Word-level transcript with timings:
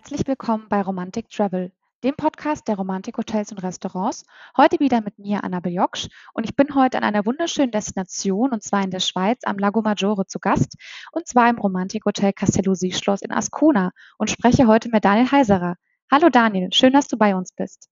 Herzlich 0.00 0.28
willkommen 0.28 0.66
bei 0.68 0.80
Romantic 0.80 1.28
Travel, 1.28 1.72
dem 2.04 2.14
Podcast 2.14 2.68
der 2.68 2.76
Romantik-Hotels 2.76 3.50
und 3.50 3.58
Restaurants. 3.64 4.24
Heute 4.56 4.78
wieder 4.78 5.00
mit 5.00 5.18
mir, 5.18 5.42
Annabel 5.42 5.72
Joksch. 5.72 6.06
Und 6.34 6.44
ich 6.44 6.54
bin 6.54 6.76
heute 6.76 6.98
an 6.98 7.02
einer 7.02 7.26
wunderschönen 7.26 7.72
Destination, 7.72 8.52
und 8.52 8.62
zwar 8.62 8.84
in 8.84 8.92
der 8.92 9.00
Schweiz 9.00 9.40
am 9.42 9.58
Lago 9.58 9.82
Maggiore 9.82 10.24
zu 10.26 10.38
Gast, 10.38 10.76
und 11.10 11.26
zwar 11.26 11.50
im 11.50 11.58
Romantik-Hotel 11.58 12.32
Castello-Schloss 12.32 13.22
in 13.22 13.32
Ascona 13.32 13.90
und 14.18 14.30
spreche 14.30 14.68
heute 14.68 14.88
mit 14.88 15.04
Daniel 15.04 15.32
Heiserer. 15.32 15.74
Hallo 16.12 16.28
Daniel, 16.30 16.72
schön, 16.72 16.92
dass 16.92 17.08
du 17.08 17.18
bei 17.18 17.34
uns 17.34 17.52
bist. 17.52 17.88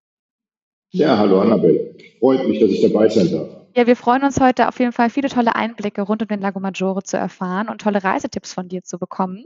Ja, 0.91 1.19
hallo 1.19 1.41
Annabel. 1.41 1.97
Freut 2.21 2.47
mich, 2.47 2.61
dass 2.61 2.71
ich 2.71 2.83
dabei 2.83 3.09
sein 3.09 3.33
darf. 3.33 3.66
Ja, 3.77 3.87
wir 3.87 3.95
freuen 3.97 4.25
uns 4.25 4.41
heute 4.41 4.69
auf 4.69 4.79
jeden 4.79 4.93
Fall 4.93 5.11
viele 5.11 5.29
tolle 5.29 5.55
Einblicke 5.55 6.01
rund 6.01 6.23
um 6.23 6.29
den 6.29 6.41
Lago 6.41 6.61
Maggiore 6.61 7.03
zu 7.03 7.19
erfahren 7.19 7.69
und 7.69 7.83
tolle 7.83 8.03
Reisetipps 8.03 8.55
von 8.55 8.69
dir 8.69 8.83
zu 8.83 8.99
bekommen. 8.99 9.45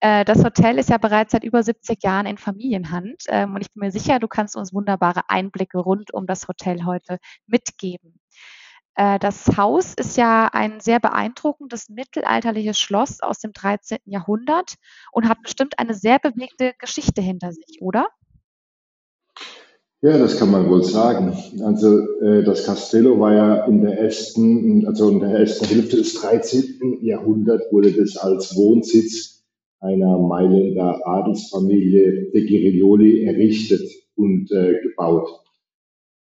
Äh, 0.00 0.26
das 0.26 0.44
Hotel 0.44 0.78
ist 0.78 0.90
ja 0.90 0.98
bereits 0.98 1.32
seit 1.32 1.44
über 1.44 1.62
70 1.62 2.02
Jahren 2.02 2.26
in 2.26 2.36
Familienhand 2.36 3.24
ähm, 3.28 3.54
und 3.54 3.62
ich 3.62 3.72
bin 3.72 3.80
mir 3.80 3.90
sicher, 3.90 4.18
du 4.18 4.28
kannst 4.28 4.54
uns 4.54 4.74
wunderbare 4.74 5.22
Einblicke 5.30 5.78
rund 5.78 6.12
um 6.12 6.26
das 6.26 6.46
Hotel 6.46 6.84
heute 6.84 7.18
mitgeben. 7.46 8.20
Äh, 8.96 9.18
das 9.18 9.56
Haus 9.56 9.94
ist 9.94 10.16
ja 10.18 10.48
ein 10.52 10.80
sehr 10.80 11.00
beeindruckendes 11.00 11.88
mittelalterliches 11.88 12.78
Schloss 12.78 13.20
aus 13.22 13.38
dem 13.38 13.52
13. 13.54 13.98
Jahrhundert 14.04 14.74
und 15.12 15.26
hat 15.28 15.42
bestimmt 15.42 15.78
eine 15.78 15.94
sehr 15.94 16.18
bewegte 16.18 16.74
Geschichte 16.78 17.22
hinter 17.22 17.52
sich, 17.52 17.80
oder? 17.80 18.08
Ja, 20.02 20.16
das 20.16 20.38
kann 20.38 20.50
man 20.50 20.70
wohl 20.70 20.82
sagen. 20.82 21.34
Also 21.62 21.98
äh, 22.22 22.42
das 22.42 22.64
Castello 22.64 23.20
war 23.20 23.34
ja 23.34 23.66
in 23.66 23.82
der 23.82 23.98
ersten, 23.98 24.86
also 24.86 25.10
in 25.10 25.20
der 25.20 25.30
ersten 25.30 25.66
Hälfte 25.66 25.98
des 25.98 26.14
13. 26.14 27.00
Jahrhunderts 27.02 27.70
wurde 27.70 27.92
das 27.92 28.16
als 28.16 28.56
Wohnsitz 28.56 29.44
einer 29.78 30.18
Mailänder 30.18 31.06
Adelsfamilie 31.06 32.30
de 32.30 32.46
Giriglioli 32.46 33.24
errichtet 33.24 33.82
und 34.14 34.50
äh, 34.52 34.80
gebaut. 34.82 35.28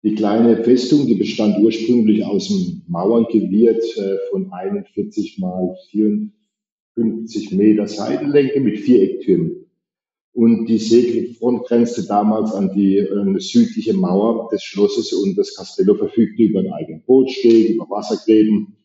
Die 0.04 0.14
kleine 0.14 0.64
Festung, 0.64 1.08
die 1.08 1.16
bestand 1.16 1.58
ursprünglich 1.58 2.24
aus 2.26 2.50
dem 2.50 2.84
Mauerngewirr 2.88 3.78
äh, 3.78 4.18
von 4.30 4.52
41 4.52 5.40
mal 5.40 5.76
54 5.90 7.54
Meter 7.54 7.88
Seitenlänge 7.88 8.60
mit 8.60 8.80
Vierecktürmen. 8.80 9.63
Und 10.34 10.66
die 10.66 10.80
Segelfront 10.80 11.66
grenzte 11.68 12.08
damals 12.08 12.54
an 12.54 12.72
die 12.74 12.98
äh, 12.98 13.40
südliche 13.40 13.94
Mauer 13.94 14.50
des 14.52 14.64
Schlosses 14.64 15.14
und 15.14 15.38
das 15.38 15.56
Castello 15.56 15.94
verfügte 15.94 16.42
über 16.42 16.60
einen 16.60 16.74
eigenen 16.74 17.04
Bootsteg, 17.06 17.76
über 17.76 17.88
Wassergräben 17.90 18.76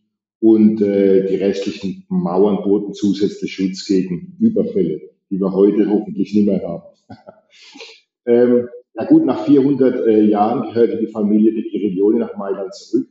und 0.41 0.83
äh, 0.83 1.27
die 1.27 1.37
restlichen 1.37 2.05
Mauern 2.09 2.63
boten 2.63 2.93
zusätzlich 2.93 3.55
Schutz 3.55 3.87
gegen 3.87 4.37
Überfälle, 4.39 5.01
die 5.31 5.41
wir 5.41 5.53
heute 5.53 5.89
hoffentlich 5.89 6.35
nicht 6.35 6.47
mehr 6.47 6.63
haben. 6.63 6.83
ähm, 8.27 8.69
ja 8.95 9.05
gut, 9.07 9.25
nach 9.25 9.47
400 9.47 10.07
äh, 10.07 10.25
Jahren 10.25 10.69
gehörte 10.69 10.99
die 10.99 11.11
Familie 11.11 11.55
de 11.55 11.63
Giriglioni 11.63 12.19
nach 12.19 12.37
Mailand 12.37 12.75
zurück 12.75 13.09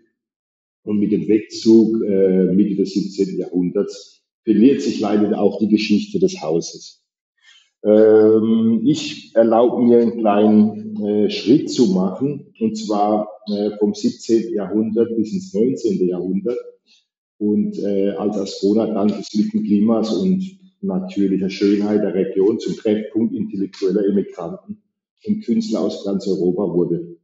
und 0.83 0.99
mit 0.99 1.11
dem 1.11 1.27
Wegzug 1.27 2.01
äh, 2.03 2.53
Mitte 2.53 2.75
des 2.75 2.93
17. 2.93 3.39
Jahrhunderts 3.39 4.23
verliert 4.43 4.81
sich 4.81 4.99
leider 4.99 5.41
auch 5.41 5.59
die 5.59 5.67
Geschichte 5.67 6.19
des 6.19 6.41
Hauses. 6.41 7.03
Ähm, 7.87 8.81
ich 8.83 9.33
erlaube 9.33 9.81
mir 9.81 9.99
einen 9.99 10.19
kleinen 10.19 11.05
äh, 11.05 11.29
Schritt 11.29 11.71
zu 11.71 11.87
machen, 11.93 12.53
und 12.59 12.77
zwar 12.77 13.29
äh, 13.47 13.71
vom 13.79 13.93
17. 13.93 14.53
Jahrhundert 14.53 15.15
bis 15.15 15.31
ins 15.31 15.53
19. 15.53 16.05
Jahrhundert. 16.05 16.57
Und 17.37 17.79
äh, 17.79 18.09
als 18.11 18.37
Astronaut 18.37 18.95
dank 18.95 19.15
des 19.15 19.29
Klimas 19.29 20.13
und 20.13 20.43
natürlicher 20.81 21.49
Schönheit 21.49 22.03
der 22.03 22.13
Region 22.13 22.59
zum 22.59 22.75
Treffpunkt 22.75 23.33
intellektueller 23.33 24.05
Immigranten 24.05 24.81
und 25.25 25.45
Künstler 25.45 25.81
aus 25.81 26.03
ganz 26.03 26.27
Europa 26.27 26.73
wurde. 26.73 27.17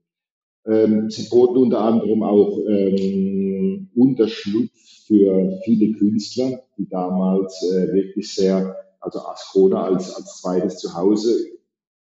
Ähm, 0.66 1.10
sie 1.10 1.28
boten 1.30 1.58
unter 1.58 1.82
anderem 1.82 2.24
auch 2.24 2.58
ähm, 2.68 3.90
Unterschlupf 3.96 4.72
für 5.08 5.60
viele 5.66 5.92
Künstler, 5.94 6.62
die 6.78 6.88
damals 6.88 7.62
äh, 7.64 7.94
wirklich 7.94 8.34
sehr 8.34 8.76
also 9.04 9.20
Ascona 9.20 9.84
als, 9.84 10.16
als 10.16 10.42
zweites 10.42 10.78
Zuhause 10.78 11.36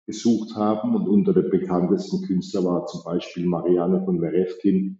gesucht 0.06 0.54
haben. 0.54 0.94
Und 0.94 1.08
unter 1.08 1.32
den 1.32 1.50
bekanntesten 1.50 2.22
Künstlern 2.22 2.64
war 2.64 2.86
zum 2.86 3.02
Beispiel 3.04 3.46
Marianne 3.46 4.02
von 4.04 4.20
Werefkin 4.20 4.98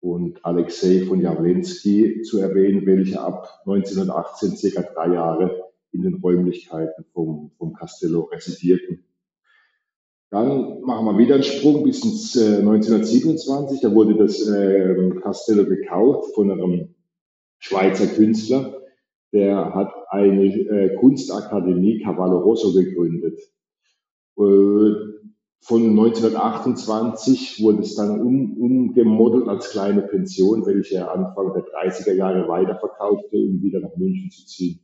und 0.00 0.44
Alexei 0.44 1.04
von 1.06 1.20
Jawlensky 1.20 2.22
zu 2.22 2.38
erwähnen, 2.38 2.86
welche 2.86 3.20
ab 3.20 3.60
1918 3.66 4.56
circa 4.56 4.82
drei 4.82 5.14
Jahre 5.14 5.62
in 5.92 6.02
den 6.02 6.14
Räumlichkeiten 6.14 7.04
vom, 7.12 7.52
vom 7.58 7.74
Castello 7.74 8.22
residierten. 8.22 9.04
Dann 10.30 10.80
machen 10.80 11.04
wir 11.04 11.18
wieder 11.18 11.34
einen 11.34 11.44
Sprung 11.44 11.84
bis 11.84 12.02
ins 12.02 12.34
äh, 12.36 12.56
1927. 12.60 13.80
Da 13.82 13.94
wurde 13.94 14.16
das 14.16 14.40
äh, 14.48 15.10
Castello 15.20 15.66
gekauft 15.66 16.34
von 16.34 16.50
einem 16.50 16.94
Schweizer 17.58 18.06
Künstler, 18.06 18.81
der 19.32 19.74
hat 19.74 19.92
eine 20.10 20.44
äh, 20.44 20.96
Kunstakademie 20.96 22.00
Cavallo 22.00 22.40
Rosso 22.40 22.72
gegründet. 22.72 23.38
Äh, 24.38 25.12
von 25.64 25.90
1928 25.90 27.62
wurde 27.62 27.82
es 27.82 27.94
dann 27.94 28.20
um, 28.20 28.56
umgemodelt 28.58 29.48
als 29.48 29.70
kleine 29.70 30.02
Pension, 30.02 30.66
welche 30.66 30.96
er 30.96 31.12
Anfang 31.12 31.54
der 31.54 31.64
30er 31.64 32.14
Jahre 32.14 32.48
weiterverkaufte, 32.48 33.36
um 33.36 33.62
wieder 33.62 33.80
nach 33.80 33.96
München 33.96 34.30
zu 34.30 34.44
ziehen. 34.44 34.80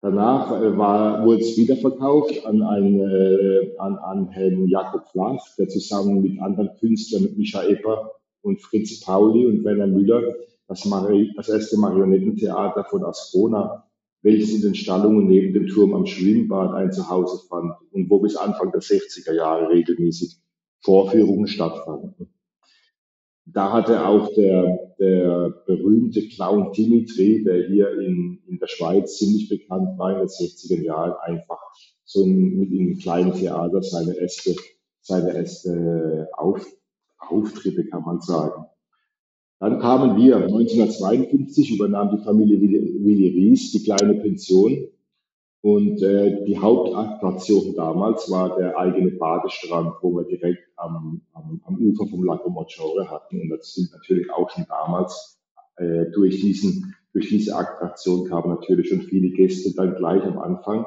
Danach 0.00 0.52
äh, 0.60 0.76
war, 0.76 1.24
wurde 1.24 1.40
es 1.40 1.56
wiederverkauft 1.56 2.46
an, 2.46 2.62
einen, 2.62 3.00
äh, 3.00 3.76
an, 3.78 3.96
an 3.96 4.28
Herrn 4.30 4.68
Jakob 4.68 5.06
Flach, 5.08 5.42
der 5.58 5.68
zusammen 5.68 6.22
mit 6.22 6.40
anderen 6.40 6.70
Künstlern, 6.78 7.24
mit 7.24 7.36
Micha 7.36 7.62
Epper 7.62 8.12
und 8.42 8.62
Fritz 8.62 9.00
Pauli 9.00 9.46
und 9.46 9.64
Werner 9.64 9.86
Müller 9.86 10.22
das, 10.68 10.84
Mari 10.84 11.32
das 11.36 11.48
erste 11.48 11.78
Marionettentheater 11.78 12.84
von 12.84 13.04
Ascona, 13.04 13.88
welches 14.22 14.54
in 14.54 14.62
den 14.62 14.74
Stallungen 14.74 15.26
neben 15.26 15.52
dem 15.54 15.68
Turm 15.68 15.94
am 15.94 16.06
Schwimmbad 16.06 16.74
ein 16.74 16.92
Zuhause 16.92 17.46
fand 17.48 17.72
und 17.92 18.10
wo 18.10 18.18
bis 18.20 18.36
Anfang 18.36 18.72
der 18.72 18.80
60er 18.80 19.32
Jahre 19.32 19.68
regelmäßig 19.70 20.38
Vorführungen 20.80 21.46
stattfanden. 21.46 22.32
Da 23.44 23.72
hatte 23.72 24.04
auch 24.04 24.34
der, 24.34 24.94
der 24.98 25.50
berühmte 25.66 26.26
Clown 26.28 26.72
Dimitri, 26.72 27.44
der 27.44 27.68
hier 27.68 27.92
in, 28.00 28.42
in 28.48 28.58
der 28.58 28.66
Schweiz 28.66 29.18
ziemlich 29.18 29.48
bekannt 29.48 29.96
war 29.98 30.12
in 30.12 30.18
den 30.18 30.28
60er 30.28 30.82
Jahren, 30.82 31.14
einfach 31.22 31.60
so 32.04 32.24
ein, 32.24 32.56
mit 32.56 32.70
einem 32.70 32.98
kleinen 32.98 33.32
Theater 33.32 33.82
seine 33.82 34.16
erste, 34.16 34.56
seine 35.00 35.34
erste 35.34 36.28
Auf, 36.36 36.66
Auftritte, 37.18 37.86
kann 37.86 38.02
man 38.02 38.20
sagen. 38.20 38.66
Dann 39.58 39.78
kamen 39.80 40.16
wir, 40.16 40.36
1952 40.36 41.74
übernahm 41.74 42.16
die 42.16 42.22
Familie 42.22 42.60
Willi 42.60 43.28
Ries 43.28 43.72
die 43.72 43.84
kleine 43.84 44.14
Pension 44.14 44.88
und 45.62 46.00
äh, 46.00 46.44
die 46.44 46.58
Hauptattraktion 46.58 47.74
damals 47.74 48.30
war 48.30 48.56
der 48.56 48.78
eigene 48.78 49.10
Badestrand, 49.10 49.94
wo 50.00 50.14
wir 50.14 50.24
direkt 50.24 50.68
am, 50.76 51.22
am, 51.32 51.60
am 51.64 51.74
Ufer 51.76 52.06
vom 52.06 52.22
Lago 52.22 52.50
Maggiore 52.50 53.10
hatten. 53.10 53.40
Und 53.40 53.48
das 53.48 53.74
sind 53.74 53.90
natürlich 53.92 54.30
auch 54.30 54.48
schon 54.50 54.64
damals 54.68 55.40
äh, 55.76 56.04
durch, 56.14 56.40
diesen, 56.40 56.94
durch 57.12 57.30
diese 57.30 57.56
Attraktion 57.56 58.28
kamen 58.28 58.50
natürlich 58.50 58.90
schon 58.90 59.02
viele 59.02 59.30
Gäste 59.30 59.74
dann 59.74 59.96
gleich 59.96 60.22
am 60.22 60.38
Anfang. 60.38 60.86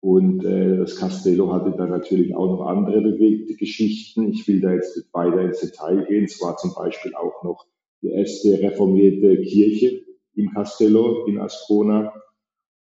Und 0.00 0.44
äh, 0.44 0.78
das 0.78 0.96
Castello 0.96 1.52
hatte 1.52 1.70
dann 1.76 1.90
natürlich 1.90 2.34
auch 2.34 2.48
noch 2.48 2.66
andere 2.66 3.00
bewegte 3.00 3.54
Geschichten. 3.54 4.28
Ich 4.28 4.48
will 4.48 4.60
da 4.60 4.72
jetzt 4.72 4.96
nicht 4.96 5.14
weiter 5.14 5.40
ins 5.42 5.60
Detail 5.60 6.04
gehen. 6.06 6.24
Es 6.24 6.42
war 6.42 6.56
zum 6.56 6.74
Beispiel 6.74 7.14
auch 7.14 7.44
noch 7.44 7.64
die 8.04 8.10
erste 8.10 8.60
reformierte 8.60 9.40
Kirche 9.42 10.02
im 10.34 10.50
Castello 10.50 11.24
in 11.26 11.38
Ascona. 11.38 12.12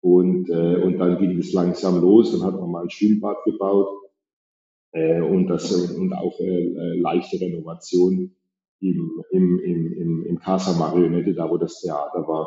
Und, 0.00 0.48
äh, 0.48 0.76
und 0.76 0.98
dann 0.98 1.18
ging 1.18 1.36
es 1.38 1.52
langsam 1.52 2.00
los. 2.00 2.32
Dann 2.32 2.44
hat 2.44 2.58
man 2.58 2.70
mal 2.70 2.82
ein 2.84 2.90
Schwimmbad 2.90 3.38
gebaut 3.44 3.88
äh, 4.92 5.20
und, 5.20 5.48
das, 5.48 5.72
und 5.72 6.12
auch 6.12 6.38
äh, 6.38 6.98
leichte 7.00 7.40
Renovation 7.40 8.36
im, 8.80 9.24
im, 9.32 9.58
im, 9.58 9.92
im, 9.92 10.24
im 10.24 10.38
Casa 10.38 10.78
Marionette, 10.78 11.34
da 11.34 11.50
wo 11.50 11.56
das 11.56 11.80
Theater 11.80 12.28
war, 12.28 12.46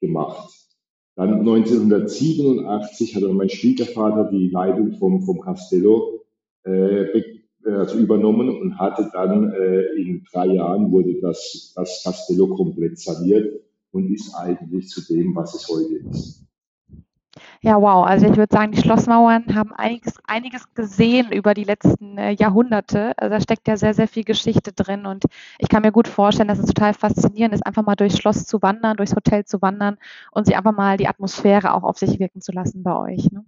gemacht. 0.00 0.52
Dann 1.16 1.40
1987 1.40 3.16
hat 3.16 3.24
dann 3.24 3.34
mein 3.34 3.48
Schwiegervater 3.48 4.30
die 4.30 4.50
Leitung 4.50 4.92
vom, 4.98 5.22
vom 5.22 5.40
Castello 5.40 6.24
äh, 6.64 7.06
also 7.66 7.98
übernommen 7.98 8.48
und 8.50 8.78
hatte 8.78 9.10
dann 9.12 9.52
äh, 9.52 9.82
in 9.96 10.24
drei 10.32 10.46
Jahren 10.46 10.90
wurde 10.90 11.20
das, 11.20 11.72
das 11.74 12.02
Castello 12.04 12.48
komplett 12.48 12.98
saniert 12.98 13.60
und 13.92 14.12
ist 14.12 14.34
eigentlich 14.34 14.88
zu 14.88 15.00
dem, 15.12 15.34
was 15.34 15.54
es 15.54 15.68
heute 15.68 16.08
ist. 16.10 16.44
Ja, 17.64 17.80
wow. 17.80 18.04
Also 18.06 18.26
ich 18.26 18.36
würde 18.36 18.54
sagen, 18.54 18.72
die 18.72 18.80
Schlossmauern 18.80 19.54
haben 19.54 19.72
einiges, 19.72 20.18
einiges 20.26 20.72
gesehen 20.74 21.32
über 21.32 21.54
die 21.54 21.64
letzten 21.64 22.18
äh, 22.18 22.32
Jahrhunderte. 22.32 23.16
Also 23.16 23.30
da 23.30 23.40
steckt 23.40 23.66
ja 23.68 23.76
sehr, 23.76 23.94
sehr 23.94 24.06
viel 24.06 24.24
Geschichte 24.24 24.72
drin. 24.72 25.06
Und 25.06 25.24
ich 25.58 25.68
kann 25.68 25.82
mir 25.82 25.92
gut 25.92 26.06
vorstellen, 26.06 26.48
dass 26.48 26.58
es 26.58 26.66
total 26.66 26.94
faszinierend 26.94 27.54
ist, 27.54 27.66
einfach 27.66 27.84
mal 27.84 27.96
durchs 27.96 28.18
Schloss 28.18 28.44
zu 28.44 28.60
wandern, 28.60 28.98
durchs 28.98 29.16
Hotel 29.16 29.44
zu 29.46 29.62
wandern 29.62 29.96
und 30.30 30.46
sich 30.46 30.56
einfach 30.56 30.76
mal 30.76 30.96
die 30.98 31.08
Atmosphäre 31.08 31.72
auch 31.74 31.84
auf 31.84 31.98
sich 31.98 32.18
wirken 32.20 32.40
zu 32.40 32.52
lassen 32.52 32.82
bei 32.82 32.96
euch. 32.96 33.30
Ne? 33.32 33.44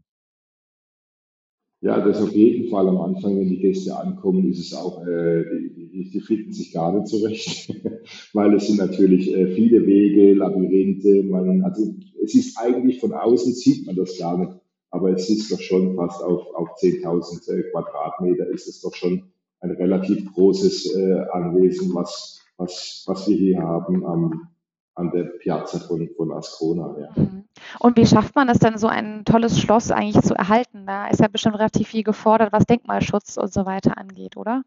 Ja, 1.87 2.01
das 2.01 2.21
auf 2.21 2.33
jeden 2.33 2.69
Fall. 2.69 2.89
Am 2.89 3.01
Anfang, 3.01 3.39
wenn 3.39 3.49
die 3.49 3.61
Gäste 3.61 3.97
ankommen, 3.97 4.51
ist 4.51 4.59
es 4.59 4.75
auch, 4.75 5.07
äh, 5.07 5.45
die, 5.71 6.11
die 6.11 6.21
finden 6.21 6.53
sich 6.53 6.73
gar 6.73 6.93
nicht 6.93 7.07
zurecht, 7.07 7.73
weil 8.33 8.55
es 8.55 8.67
sind 8.67 8.79
natürlich 8.79 9.33
äh, 9.33 9.55
viele 9.55 9.87
Wege, 9.87 10.35
Labyrinthe. 10.35 11.23
Man, 11.23 11.63
also 11.63 11.95
es 12.25 12.35
ist 12.35 12.59
eigentlich 12.59 12.99
von 12.99 13.13
außen 13.13 13.55
sieht 13.55 13.87
man 13.87 13.95
das 13.95 14.19
gar 14.19 14.37
nicht, 14.37 14.51
aber 14.91 15.13
es 15.13 15.31
ist 15.31 15.53
doch 15.53 15.61
schon 15.61 15.95
fast 15.95 16.25
auf, 16.25 16.53
auf 16.57 16.71
10.000 16.77 17.53
äh, 17.53 17.63
Quadratmeter 17.71 18.49
ist 18.49 18.67
es 18.67 18.81
doch 18.81 18.95
schon 18.97 19.23
ein 19.61 19.71
relativ 19.71 20.35
großes 20.35 20.93
äh, 20.97 21.21
Anwesen, 21.31 21.95
was, 21.95 22.41
was, 22.57 23.05
was 23.07 23.29
wir 23.29 23.37
hier 23.37 23.63
haben 23.63 24.05
am, 24.05 24.49
an 24.97 25.11
der 25.13 25.25
Piazza 25.25 25.79
von, 25.79 26.09
von 26.17 26.33
Ascona. 26.33 26.97
Ja. 26.99 27.23
Mhm. 27.23 27.45
Und 27.79 27.97
wie 27.97 28.07
schafft 28.07 28.35
man 28.35 28.49
es 28.49 28.59
denn, 28.59 28.79
so 28.79 28.87
ein 28.87 29.25
tolles 29.25 29.61
Schloss 29.61 29.91
eigentlich 29.91 30.25
zu 30.25 30.35
erhalten? 30.35 30.87
Da 30.87 31.09
ist 31.09 31.21
ja 31.21 31.29
bestimmt 31.29 31.57
relativ 31.57 31.89
viel 31.89 32.03
gefordert, 32.03 32.53
was 32.53 32.67
Denkmalschutz 32.67 33.37
und 33.37 33.53
so 33.53 33.67
weiter 33.67 33.99
angeht, 33.99 34.37
oder? 34.37 34.63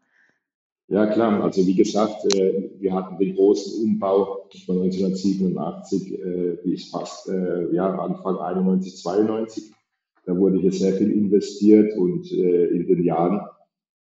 Ja, 0.88 1.06
klar. 1.06 1.42
Also 1.42 1.66
wie 1.66 1.76
gesagt, 1.76 2.34
äh, 2.34 2.70
wir 2.78 2.92
hatten 2.92 3.16
den 3.18 3.36
großen 3.36 3.84
Umbau 3.84 4.48
von 4.66 4.82
1987 4.82 6.12
äh, 6.12 6.58
bis 6.64 6.90
fast 6.90 7.28
äh, 7.28 7.72
ja, 7.72 7.96
Anfang 7.96 8.38
91, 8.38 8.96
92. 8.96 9.72
Da 10.26 10.36
wurde 10.36 10.58
hier 10.58 10.72
sehr 10.72 10.92
viel 10.94 11.10
investiert 11.12 11.96
und 11.96 12.30
in 12.30 12.86
den 12.86 13.02
Jahren, 13.02 13.40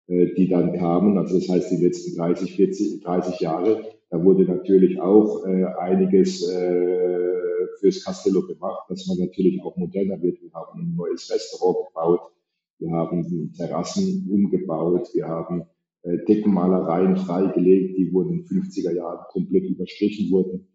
die 0.06 0.48
dann 0.48 0.72
kamen, 0.72 1.18
also 1.18 1.38
das 1.38 1.48
heißt 1.48 1.72
die 1.72 1.84
letzten 1.84 2.16
30, 2.16 2.54
40, 2.54 3.02
30 3.02 3.40
Jahre, 3.40 3.93
da 4.14 4.22
wurde 4.22 4.44
natürlich 4.44 5.00
auch 5.00 5.42
einiges 5.80 6.46
fürs 7.80 8.04
Castello 8.04 8.46
gemacht, 8.46 8.84
dass 8.88 9.06
man 9.08 9.18
natürlich 9.18 9.60
auch 9.62 9.76
moderner 9.76 10.22
wird. 10.22 10.40
Wir 10.40 10.52
haben 10.52 10.80
ein 10.80 10.94
neues 10.94 11.30
Restaurant 11.32 11.88
gebaut, 11.88 12.20
wir 12.78 12.90
haben 12.90 13.52
Terrassen 13.56 14.28
umgebaut, 14.30 15.08
wir 15.14 15.26
haben 15.26 15.64
äh, 16.02 16.18
Deckenmalereien 16.26 17.16
freigelegt, 17.16 17.96
die 17.96 18.12
wurden 18.12 18.40
in 18.40 18.44
den 18.44 18.62
50er 18.62 18.92
Jahren 18.92 19.24
komplett 19.30 19.64
überstrichen 19.64 20.30
wurden. 20.30 20.68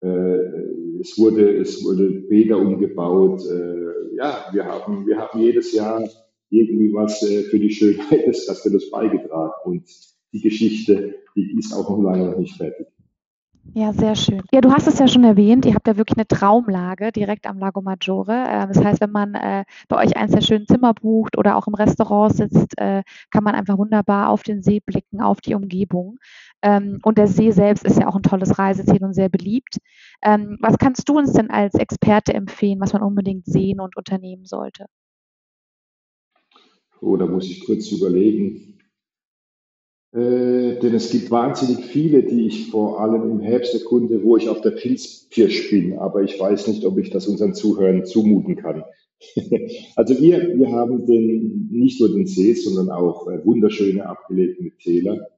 Äh, 0.00 0.98
es 1.00 1.16
wurde, 1.18 1.56
es 1.58 1.84
wurde 1.84 2.10
Bäder 2.28 2.58
umgebaut. 2.58 3.42
Äh, 3.48 4.16
ja, 4.16 4.46
wir 4.52 4.64
haben, 4.64 5.06
wir 5.06 5.18
haben 5.18 5.40
jedes 5.40 5.72
Jahr 5.72 6.08
irgendwie 6.50 6.92
was 6.92 7.22
äh, 7.22 7.42
für 7.44 7.60
die 7.60 7.70
Schönheit 7.70 8.26
des 8.26 8.46
Castellos 8.46 8.90
beigetragen. 8.90 9.52
Und 9.64 9.84
die 10.32 10.40
Geschichte, 10.40 11.14
die 11.36 11.58
ist 11.58 11.72
auch 11.72 11.88
noch 11.90 12.02
lange 12.02 12.30
noch 12.30 12.38
nicht 12.38 12.56
fertig. 12.56 12.86
Ja, 13.74 13.92
sehr 13.92 14.16
schön. 14.16 14.42
Ja, 14.52 14.60
du 14.60 14.72
hast 14.72 14.86
es 14.88 14.98
ja 14.98 15.06
schon 15.06 15.24
erwähnt, 15.24 15.64
ihr 15.64 15.74
habt 15.74 15.86
ja 15.86 15.96
wirklich 15.96 16.18
eine 16.18 16.26
Traumlage 16.26 17.12
direkt 17.12 17.46
am 17.46 17.58
Lago 17.58 17.80
Maggiore. 17.80 18.44
Ähm, 18.48 18.68
das 18.68 18.84
heißt, 18.84 19.00
wenn 19.00 19.12
man 19.12 19.34
äh, 19.34 19.64
bei 19.88 20.04
euch 20.04 20.16
eins 20.16 20.32
der 20.32 20.40
schönen 20.40 20.66
Zimmer 20.66 20.92
bucht 20.92 21.38
oder 21.38 21.56
auch 21.56 21.68
im 21.68 21.74
Restaurant 21.74 22.34
sitzt, 22.34 22.76
äh, 22.78 23.02
kann 23.30 23.44
man 23.44 23.54
einfach 23.54 23.78
wunderbar 23.78 24.30
auf 24.30 24.42
den 24.42 24.62
See 24.62 24.80
blicken, 24.84 25.22
auf 25.22 25.40
die 25.40 25.54
Umgebung. 25.54 26.18
Ähm, 26.60 26.98
und 27.02 27.18
der 27.18 27.28
See 27.28 27.52
selbst 27.52 27.84
ist 27.84 27.98
ja 27.98 28.08
auch 28.08 28.16
ein 28.16 28.22
tolles 28.22 28.58
Reiseziel 28.58 29.02
und 29.04 29.14
sehr 29.14 29.28
beliebt. 29.28 29.78
Ähm, 30.22 30.58
was 30.60 30.76
kannst 30.76 31.08
du 31.08 31.16
uns 31.16 31.32
denn 31.32 31.50
als 31.50 31.74
Experte 31.74 32.34
empfehlen, 32.34 32.80
was 32.80 32.92
man 32.92 33.02
unbedingt 33.02 33.46
sehen 33.46 33.80
und 33.80 33.96
unternehmen 33.96 34.44
sollte? 34.44 34.86
Oh, 37.00 37.16
da 37.16 37.26
muss 37.26 37.48
ich 37.48 37.64
kurz 37.64 37.90
überlegen. 37.90 38.81
Äh, 40.12 40.78
denn 40.78 40.94
es 40.94 41.10
gibt 41.10 41.30
wahnsinnig 41.30 41.86
viele, 41.86 42.22
die 42.22 42.46
ich 42.46 42.70
vor 42.70 43.00
allem 43.00 43.30
im 43.30 43.40
Herbst 43.40 43.72
erkunde, 43.72 44.22
wo 44.22 44.36
ich 44.36 44.48
auf 44.48 44.60
der 44.60 44.72
Pilzpirsch 44.72 45.70
bin. 45.70 45.98
Aber 45.98 46.22
ich 46.22 46.38
weiß 46.38 46.68
nicht, 46.68 46.84
ob 46.84 46.98
ich 46.98 47.10
das 47.10 47.26
unseren 47.26 47.54
Zuhörern 47.54 48.04
zumuten 48.04 48.56
kann. 48.56 48.84
also 49.96 50.20
wir, 50.20 50.58
wir 50.58 50.70
haben 50.70 51.06
den, 51.06 51.68
nicht 51.70 51.98
nur 52.00 52.10
den 52.10 52.26
See, 52.26 52.52
sondern 52.54 52.90
auch 52.90 53.26
äh, 53.28 53.44
wunderschöne 53.44 54.06
abgelegene 54.06 54.72
Täler. 54.76 55.28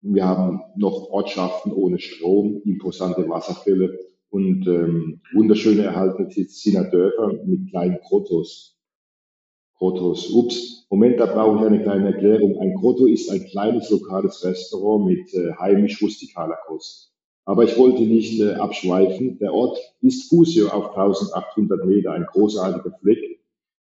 Wir 0.00 0.26
haben 0.26 0.60
noch 0.76 1.10
Ortschaften 1.10 1.72
ohne 1.72 1.98
Strom, 1.98 2.62
imposante 2.64 3.28
Wasserfälle 3.28 3.98
und 4.30 4.66
ähm, 4.66 5.20
wunderschöne 5.32 5.82
erhaltene 5.84 6.28
Tessiner 6.28 6.84
Dörfer 6.84 7.32
mit 7.44 7.70
kleinen 7.70 7.98
Grottos. 8.04 8.78
Grottos. 9.82 10.30
Ups, 10.30 10.86
Moment, 10.90 11.18
da 11.18 11.26
brauche 11.26 11.58
ich 11.58 11.66
eine 11.66 11.82
kleine 11.82 12.14
Erklärung. 12.14 12.56
Ein 12.60 12.74
Grotto 12.74 13.06
ist 13.06 13.28
ein 13.28 13.44
kleines 13.46 13.90
lokales 13.90 14.44
Restaurant 14.44 15.06
mit 15.06 15.34
äh, 15.34 15.54
heimisch-rustikaler 15.58 16.56
Kost. 16.68 17.12
Aber 17.44 17.64
ich 17.64 17.76
wollte 17.76 18.02
nicht 18.02 18.40
äh, 18.40 18.52
abschweifen. 18.52 19.40
Der 19.40 19.52
Ort 19.52 19.76
ist 20.00 20.28
Fusio 20.28 20.68
auf 20.68 20.96
1800 20.96 21.84
Meter, 21.84 22.12
ein 22.12 22.26
großartiger 22.26 22.96
Fleck 23.00 23.40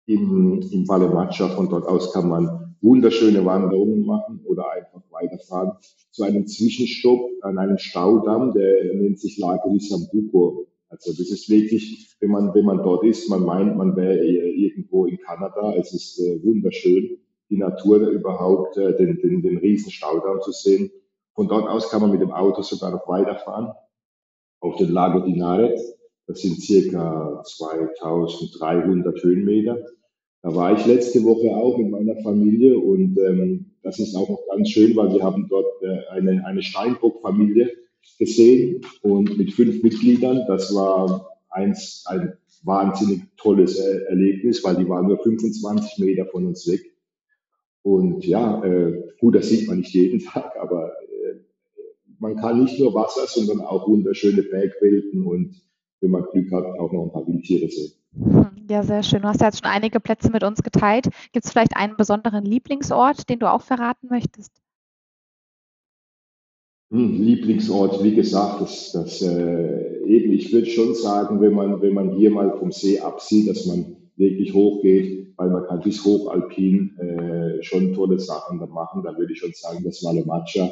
im, 0.07 0.63
im 0.73 0.89
Valle 0.89 1.11
Maccia. 1.11 1.51
Von 1.51 1.69
dort 1.69 1.87
aus 1.87 2.15
kann 2.15 2.31
man 2.31 2.77
wunderschöne 2.81 3.45
Wanderungen 3.45 4.07
machen 4.07 4.41
oder 4.47 4.65
einfach 4.73 5.03
weiterfahren 5.11 5.73
zu 6.13 6.23
einem 6.23 6.47
Zwischenstopp 6.47 7.29
an 7.43 7.59
einem 7.59 7.77
Staudamm, 7.77 8.55
der 8.55 8.95
nennt 8.95 9.21
sich 9.21 9.37
Lago 9.37 9.71
di 9.71 9.81
Sambuco. 9.81 10.67
Also 10.95 11.13
das 11.13 11.31
ist 11.31 11.51
wirklich, 11.51 12.17
wenn 12.21 12.31
man, 12.31 12.55
wenn 12.55 12.65
man 12.65 12.83
dort 12.83 13.05
ist, 13.05 13.29
man 13.29 13.43
meint, 13.43 13.77
man 13.77 13.97
wäre 13.97 14.25
irgendwo 14.25 15.07
in 15.07 15.19
Kanada. 15.19 15.75
Es 15.75 15.93
ist 15.93 16.21
äh, 16.21 16.43
wunderschön, 16.45 17.19
die 17.51 17.57
Natur 17.57 17.99
überhaupt, 18.09 18.77
äh, 18.77 18.97
den, 18.97 19.21
den, 19.21 19.43
den 19.43 19.59
riesen 19.59 19.91
Staudamm 19.91 20.41
zu 20.41 20.53
sehen. 20.53 20.91
Von 21.35 21.49
dort 21.49 21.69
aus 21.69 21.91
kann 21.91 22.01
man 22.01 22.13
mit 22.13 22.21
dem 22.21 22.31
Auto 22.31 22.63
sogar 22.63 22.93
noch 22.93 23.09
weiterfahren 23.09 23.73
auf 24.61 24.77
den 24.77 24.91
Lago 24.91 25.21
di 25.21 25.37
Naret. 25.37 25.81
Das 26.27 26.41
sind 26.41 26.61
circa 26.61 27.43
2300 27.45 29.23
Höhenmeter. 29.23 29.79
Da 30.43 30.55
war 30.55 30.79
ich 30.79 30.87
letzte 30.87 31.25
Woche 31.25 31.55
auch 31.57 31.77
mit 31.77 31.91
meiner 31.91 32.17
Familie 32.23 32.79
und 32.79 33.19
ähm, 33.19 33.73
das 33.83 33.99
ist 33.99 34.15
auch 34.15 34.29
noch 34.29 34.41
ganz 34.51 34.71
schön, 34.71 34.97
weil 34.97 35.13
wir 35.13 35.23
haben 35.23 35.49
dort 35.49 35.83
äh, 35.83 36.07
eine, 36.11 36.47
eine 36.47 36.63
Steinbock-Familie 36.63 37.71
gesehen 38.19 38.83
und 39.03 39.37
mit 39.39 39.53
fünf 39.53 39.83
Mitgliedern. 39.83 40.45
Das 40.47 40.75
war 40.75 41.39
eins, 41.51 42.05
ein 42.07 42.35
wahnsinnig 42.63 43.23
tolles 43.37 43.79
Erlebnis, 43.79 44.65
weil 44.65 44.77
die 44.77 44.89
waren 44.89 45.07
nur 45.07 45.19
25 45.19 45.99
Meter 45.99 46.27
von 46.27 46.47
uns 46.47 46.67
weg. 46.67 46.81
Und 47.83 48.25
ja, 48.25 48.65
äh, 48.65 49.03
gut, 49.21 49.35
das 49.35 49.51
sieht 49.51 49.69
man 49.69 49.79
nicht 49.79 49.93
jeden 49.93 50.21
Tag, 50.25 50.57
aber 50.59 50.93
äh, 51.03 51.41
man 52.19 52.37
kann 52.37 52.63
nicht 52.63 52.79
nur 52.79 52.95
Wasser, 52.95 53.27
sondern 53.27 53.61
auch 53.61 53.87
wunderschöne 53.87 54.43
Bergwelten 54.43 55.27
und 55.27 55.61
wenn 56.01 56.11
man 56.11 56.25
Glück 56.33 56.53
hat, 56.53 56.65
auch 56.79 56.93
noch 56.93 57.05
ein 57.05 57.13
paar 57.13 57.27
Wildtiere 57.27 57.71
sehen. 57.71 57.93
Hm, 58.17 58.67
ja, 58.71 58.83
sehr 58.83 59.03
schön. 59.03 59.23
Du 59.23 59.29
hast 59.29 59.41
ja 59.41 59.49
jetzt 59.49 59.63
schon 59.63 59.71
einige 59.71 60.01
Plätze 60.01 60.31
mit 60.31 60.45
uns 60.45 60.63
geteilt. 60.63 61.09
Gibt 61.33 61.45
es 61.45 61.53
vielleicht 61.53 61.77
einen 61.77 61.97
besonderen 61.97 62.45
Lieblingsort, 62.45 63.29
den 63.29 63.39
du 63.39 63.51
auch 63.51 63.63
verraten 63.63 64.09
möchtest? 64.09 64.64
Hm, 66.95 67.25
Lieblingsort, 67.25 68.05
wie 68.05 68.15
gesagt, 68.15 68.61
das, 68.61 68.93
das 68.93 69.21
äh, 69.21 69.99
eben, 70.07 70.33
ich 70.33 70.53
würde 70.53 70.69
schon 70.69 70.95
sagen, 70.95 71.41
wenn 71.41 71.53
man, 71.53 71.83
wenn 71.83 71.93
man 71.93 72.15
hier 72.17 72.31
mal 72.31 72.57
vom 72.57 72.71
See 72.71 73.01
absieht, 73.01 73.49
dass 73.49 73.67
man 73.67 73.97
wirklich 74.15 74.55
hochgeht, 74.55 75.35
weil 75.37 75.51
man 75.51 75.67
kann 75.67 75.81
bis 75.81 76.05
hochalpin 76.05 76.97
äh, 77.01 77.63
schon 77.65 77.95
tolle 77.95 78.21
Sachen 78.21 78.61
da 78.61 78.67
machen. 78.67 79.03
Da 79.03 79.19
würde 79.19 79.33
ich 79.33 79.41
schon 79.41 79.51
sagen, 79.55 79.83
das 79.83 80.05
Valle 80.05 80.25
Maccia 80.25 80.71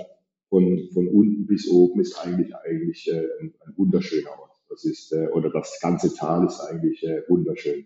von, 0.48 0.88
von 0.94 1.08
unten 1.08 1.44
bis 1.48 1.68
oben 1.68 2.00
ist 2.00 2.16
eigentlich 2.24 2.54
eigentlich 2.54 3.10
äh, 3.10 3.26
ein, 3.40 3.54
ein 3.66 3.74
wunderschöner 3.76 4.30
Ort. 4.30 4.52
Das 4.70 4.84
ist, 4.84 5.12
äh, 5.12 5.26
oder 5.34 5.50
das 5.50 5.80
ganze 5.80 6.14
Tal 6.14 6.46
ist 6.46 6.60
eigentlich 6.60 7.02
äh, 7.02 7.22
wunderschön. 7.26 7.84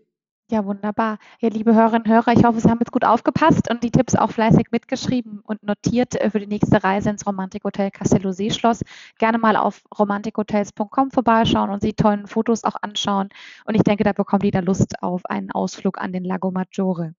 Ja, 0.49 0.65
wunderbar. 0.65 1.19
Ja, 1.41 1.49
liebe 1.49 1.75
Hörerinnen 1.75 2.03
und 2.03 2.09
Hörer, 2.09 2.33
ich 2.33 2.45
hoffe, 2.45 2.61
Sie 2.61 2.71
haben 2.71 2.79
jetzt 2.79 2.93
gut 2.93 3.05
aufgepasst 3.05 3.69
und 3.69 3.83
die 3.83 3.91
Tipps 3.91 4.15
auch 4.15 4.31
fleißig 4.31 4.69
mitgeschrieben 4.71 5.41
und 5.43 5.65
notiert 5.65 6.15
äh, 6.15 6.31
für 6.31 6.39
die 6.39 6.47
nächste 6.47 6.85
Reise 6.85 7.11
ins 7.11 7.27
Romantikhotel 7.27 7.91
Castello 7.91 8.31
Seeschloss. 8.31 8.85
Gerne 9.19 9.39
mal 9.39 9.57
auf 9.57 9.83
romantikhotels.com 9.99 11.11
vorbeischauen 11.11 11.71
und 11.71 11.83
sich 11.83 11.97
tollen 11.97 12.29
Fotos 12.29 12.63
auch 12.63 12.77
anschauen. 12.81 13.29
Und 13.65 13.75
ich 13.75 13.83
denke, 13.83 14.05
da 14.05 14.13
bekommt 14.13 14.45
jeder 14.45 14.63
Lust 14.63 15.03
auf 15.03 15.27
einen 15.27 15.51
Ausflug 15.51 15.99
an 16.01 16.13
den 16.13 16.23
Lago 16.25 16.53
Maggiore. 16.53 17.15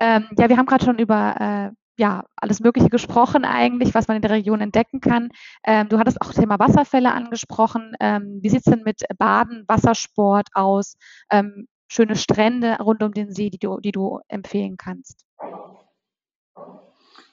Ähm, 0.00 0.28
ja, 0.36 0.48
wir 0.48 0.56
haben 0.58 0.66
gerade 0.66 0.84
schon 0.84 0.98
über 0.98 1.36
äh, 1.40 1.70
ja, 1.96 2.24
alles 2.36 2.60
Mögliche 2.60 2.90
gesprochen 2.90 3.44
eigentlich, 3.44 3.94
was 3.94 4.08
man 4.08 4.16
in 4.16 4.22
der 4.22 4.32
Region 4.32 4.60
entdecken 4.60 5.00
kann. 5.00 5.30
Ähm, 5.64 5.88
du 5.88 5.98
hattest 5.98 6.20
auch 6.20 6.32
Thema 6.32 6.58
Wasserfälle 6.58 7.12
angesprochen. 7.12 7.94
Ähm, 8.00 8.40
wie 8.42 8.50
sieht 8.50 8.66
es 8.66 8.72
denn 8.72 8.82
mit 8.84 9.02
Baden, 9.18 9.64
Wassersport 9.68 10.48
aus? 10.54 10.96
Ähm, 11.30 11.68
schöne 11.94 12.16
Strände 12.16 12.76
rund 12.80 13.02
um 13.02 13.12
den 13.12 13.32
See, 13.32 13.50
die 13.50 13.58
du, 13.58 13.78
die 13.78 13.92
du 13.92 14.18
empfehlen 14.28 14.76
kannst? 14.76 15.24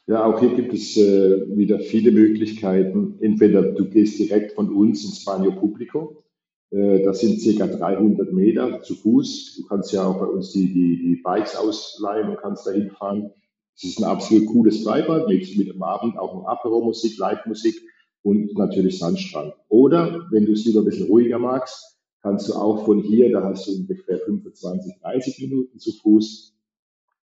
Ja, 0.08 0.26
auch 0.26 0.40
hier 0.40 0.54
gibt 0.54 0.74
es 0.74 0.98
äh, 0.98 1.58
wieder 1.58 1.80
viele 1.80 2.12
Möglichkeiten. 2.12 3.18
Entweder 3.22 3.62
du 3.62 3.90
gehst 3.90 4.20
direkt 4.20 4.54
von 4.54 4.74
uns 4.74 5.06
ins 5.06 5.26
Bagno 5.26 5.52
Pubblico. 5.52 6.24
Äh, 6.70 7.04
das 7.04 7.22
sind 7.22 7.40
circa 7.40 7.68
300 7.68 8.34
Meter 8.34 8.82
zu 8.82 8.96
Fuß. 8.96 9.58
Du 9.58 9.68
kannst 9.68 9.94
ja 9.94 10.06
auch 10.06 10.20
bei 10.20 10.26
uns 10.26 10.52
die, 10.52 10.74
die, 10.74 10.98
die 10.98 11.22
Bikes 11.24 11.56
ausleihen 11.56 12.30
und 12.30 12.38
kannst 12.38 12.68
da 12.68 12.72
hinfahren. 12.72 13.32
Es 13.76 13.84
ist 13.84 14.00
ein 14.00 14.04
absolut 14.04 14.48
cooles 14.48 14.84
Freibad 14.84 15.28
mit, 15.28 15.58
mit 15.58 15.74
am 15.74 15.82
Abend 15.82 16.20
auch 16.20 16.36
noch 16.36 16.46
Apero-Musik, 16.46 17.18
Live-Musik 17.18 17.82
und 18.22 18.56
natürlich 18.58 19.00
Sandstrand. 19.00 19.54
Oder 19.70 20.28
wenn 20.30 20.46
du 20.46 20.52
es 20.52 20.66
lieber 20.66 20.82
ein 20.82 20.86
bisschen 20.86 21.08
ruhiger 21.08 21.40
magst, 21.40 21.91
kannst 22.22 22.50
du 22.50 22.54
auch 22.54 22.86
von 22.86 23.00
hier, 23.00 23.32
da 23.32 23.44
hast 23.44 23.68
du 23.68 23.72
ungefähr 23.72 24.20
25, 24.20 25.00
30 25.02 25.40
Minuten 25.40 25.80
zu 25.80 25.92
Fuß, 25.92 26.54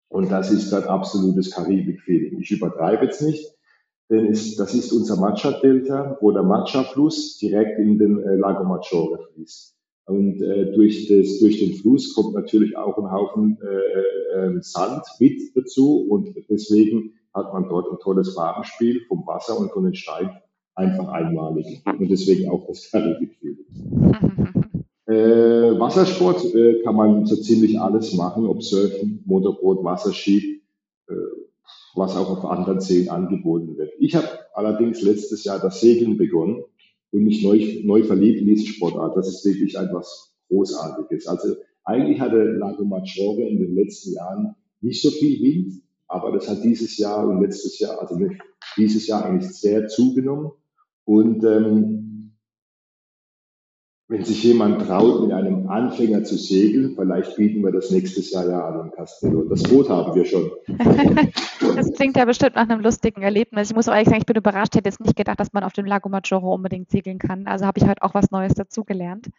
Und 0.09 0.31
das 0.31 0.51
ist 0.51 0.71
dann 0.71 0.83
absolutes 0.83 1.51
Karibik-Feeling. 1.51 2.39
Ich 2.39 2.51
übertreibe 2.51 3.05
jetzt 3.05 3.21
nicht, 3.21 3.55
denn 4.09 4.25
ist, 4.25 4.59
das 4.59 4.73
ist 4.73 4.91
unser 4.91 5.15
Matcha-Delta, 5.15 6.17
wo 6.19 6.31
der 6.31 6.43
Matcha-Fluss 6.43 7.37
direkt 7.37 7.79
in 7.79 7.97
den 7.97 8.19
äh, 8.19 8.35
Lago 8.35 8.65
Maggiore 8.65 9.19
fließt. 9.33 9.77
Und 10.05 10.41
äh, 10.41 10.73
durch, 10.73 11.07
das, 11.07 11.39
durch 11.39 11.59
den 11.59 11.75
Fluss 11.75 12.13
kommt 12.13 12.33
natürlich 12.33 12.75
auch 12.75 12.97
ein 12.97 13.09
Haufen 13.09 13.57
äh, 13.61 14.57
äh, 14.57 14.61
Sand 14.61 15.03
mit 15.19 15.55
dazu 15.55 16.05
und 16.09 16.35
deswegen 16.49 17.13
hat 17.33 17.53
man 17.53 17.69
dort 17.69 17.89
ein 17.89 17.99
tolles 17.99 18.33
Farbenspiel 18.33 19.05
vom 19.07 19.25
Wasser 19.25 19.57
und 19.57 19.71
von 19.71 19.85
den 19.85 19.95
Steinen 19.95 20.31
einfach 20.75 21.07
einmalig. 21.07 21.81
Und 21.85 22.09
deswegen 22.09 22.49
auch 22.49 22.67
das 22.67 22.91
Karibik-Feeling. 22.91 24.40
Äh, 25.11 25.77
Wassersport 25.77 26.55
äh, 26.55 26.81
kann 26.83 26.95
man 26.95 27.25
so 27.25 27.35
ziemlich 27.35 27.77
alles 27.77 28.13
machen, 28.13 28.45
ob 28.47 28.63
Surfen, 28.63 29.21
Motorboot, 29.25 29.83
Wasserski, 29.83 30.61
äh, 31.09 31.13
was 31.95 32.15
auch 32.15 32.29
auf 32.29 32.45
anderen 32.45 32.79
Seen 32.79 33.09
angeboten 33.09 33.77
wird. 33.77 33.91
Ich 33.99 34.15
habe 34.15 34.29
allerdings 34.53 35.01
letztes 35.01 35.43
Jahr 35.43 35.59
das 35.59 35.81
Segeln 35.81 36.17
begonnen 36.17 36.63
und 37.11 37.23
mich 37.25 37.43
neu, 37.43 37.81
neu 37.83 38.03
verliebt 38.03 38.39
in 38.39 38.47
diese 38.47 38.67
Sportart. 38.67 39.17
Das 39.17 39.27
ist 39.27 39.43
wirklich 39.43 39.75
etwas 39.75 40.33
Großartiges. 40.47 41.27
Also 41.27 41.55
eigentlich 41.83 42.21
hatte 42.21 42.37
Lago 42.37 42.85
Maggiore 42.85 43.41
in 43.41 43.59
den 43.59 43.75
letzten 43.75 44.13
Jahren 44.13 44.55
nicht 44.79 45.01
so 45.01 45.09
viel 45.09 45.41
Wind, 45.41 45.81
aber 46.07 46.31
das 46.31 46.47
hat 46.47 46.63
dieses 46.63 46.97
Jahr 46.97 47.27
und 47.27 47.41
letztes 47.41 47.79
Jahr, 47.79 47.99
also 47.99 48.17
dieses 48.77 49.07
Jahr 49.07 49.25
eigentlich 49.25 49.51
sehr 49.51 49.87
zugenommen. 49.87 50.51
Und 51.03 51.43
ähm, 51.43 52.10
wenn 54.11 54.25
sich 54.25 54.43
jemand 54.43 54.85
traut, 54.85 55.21
mit 55.21 55.31
einem 55.31 55.69
Anfänger 55.69 56.25
zu 56.25 56.35
segeln, 56.35 56.95
vielleicht 56.97 57.37
bieten 57.37 57.63
wir 57.63 57.71
das 57.71 57.91
nächstes 57.91 58.29
Jahr 58.31 58.45
ja 58.45 58.67
an 58.67 58.87
in 58.87 58.91
Castello. 58.91 59.43
Das 59.43 59.63
Boot 59.63 59.87
haben 59.87 60.13
wir 60.13 60.25
schon. 60.25 60.51
das 61.77 61.93
klingt 61.93 62.17
ja 62.17 62.25
bestimmt 62.25 62.55
nach 62.55 62.67
einem 62.67 62.81
lustigen 62.81 63.21
Erlebnis. 63.21 63.69
Ich 63.69 63.75
muss 63.75 63.87
auch 63.87 63.93
ehrlich 63.93 64.09
sagen, 64.09 64.19
ich 64.19 64.25
bin 64.25 64.35
überrascht, 64.35 64.75
hätte 64.75 64.89
jetzt 64.89 64.99
nicht 64.99 65.15
gedacht, 65.15 65.39
dass 65.39 65.53
man 65.53 65.63
auf 65.63 65.71
dem 65.71 65.85
Lago 65.85 66.09
Maggiore 66.09 66.47
unbedingt 66.47 66.91
segeln 66.91 67.19
kann. 67.19 67.47
Also 67.47 67.65
habe 67.65 67.79
ich 67.79 67.87
heute 67.87 68.01
auch 68.01 68.13
was 68.13 68.31
Neues 68.31 68.53
dazugelernt. 68.53 69.29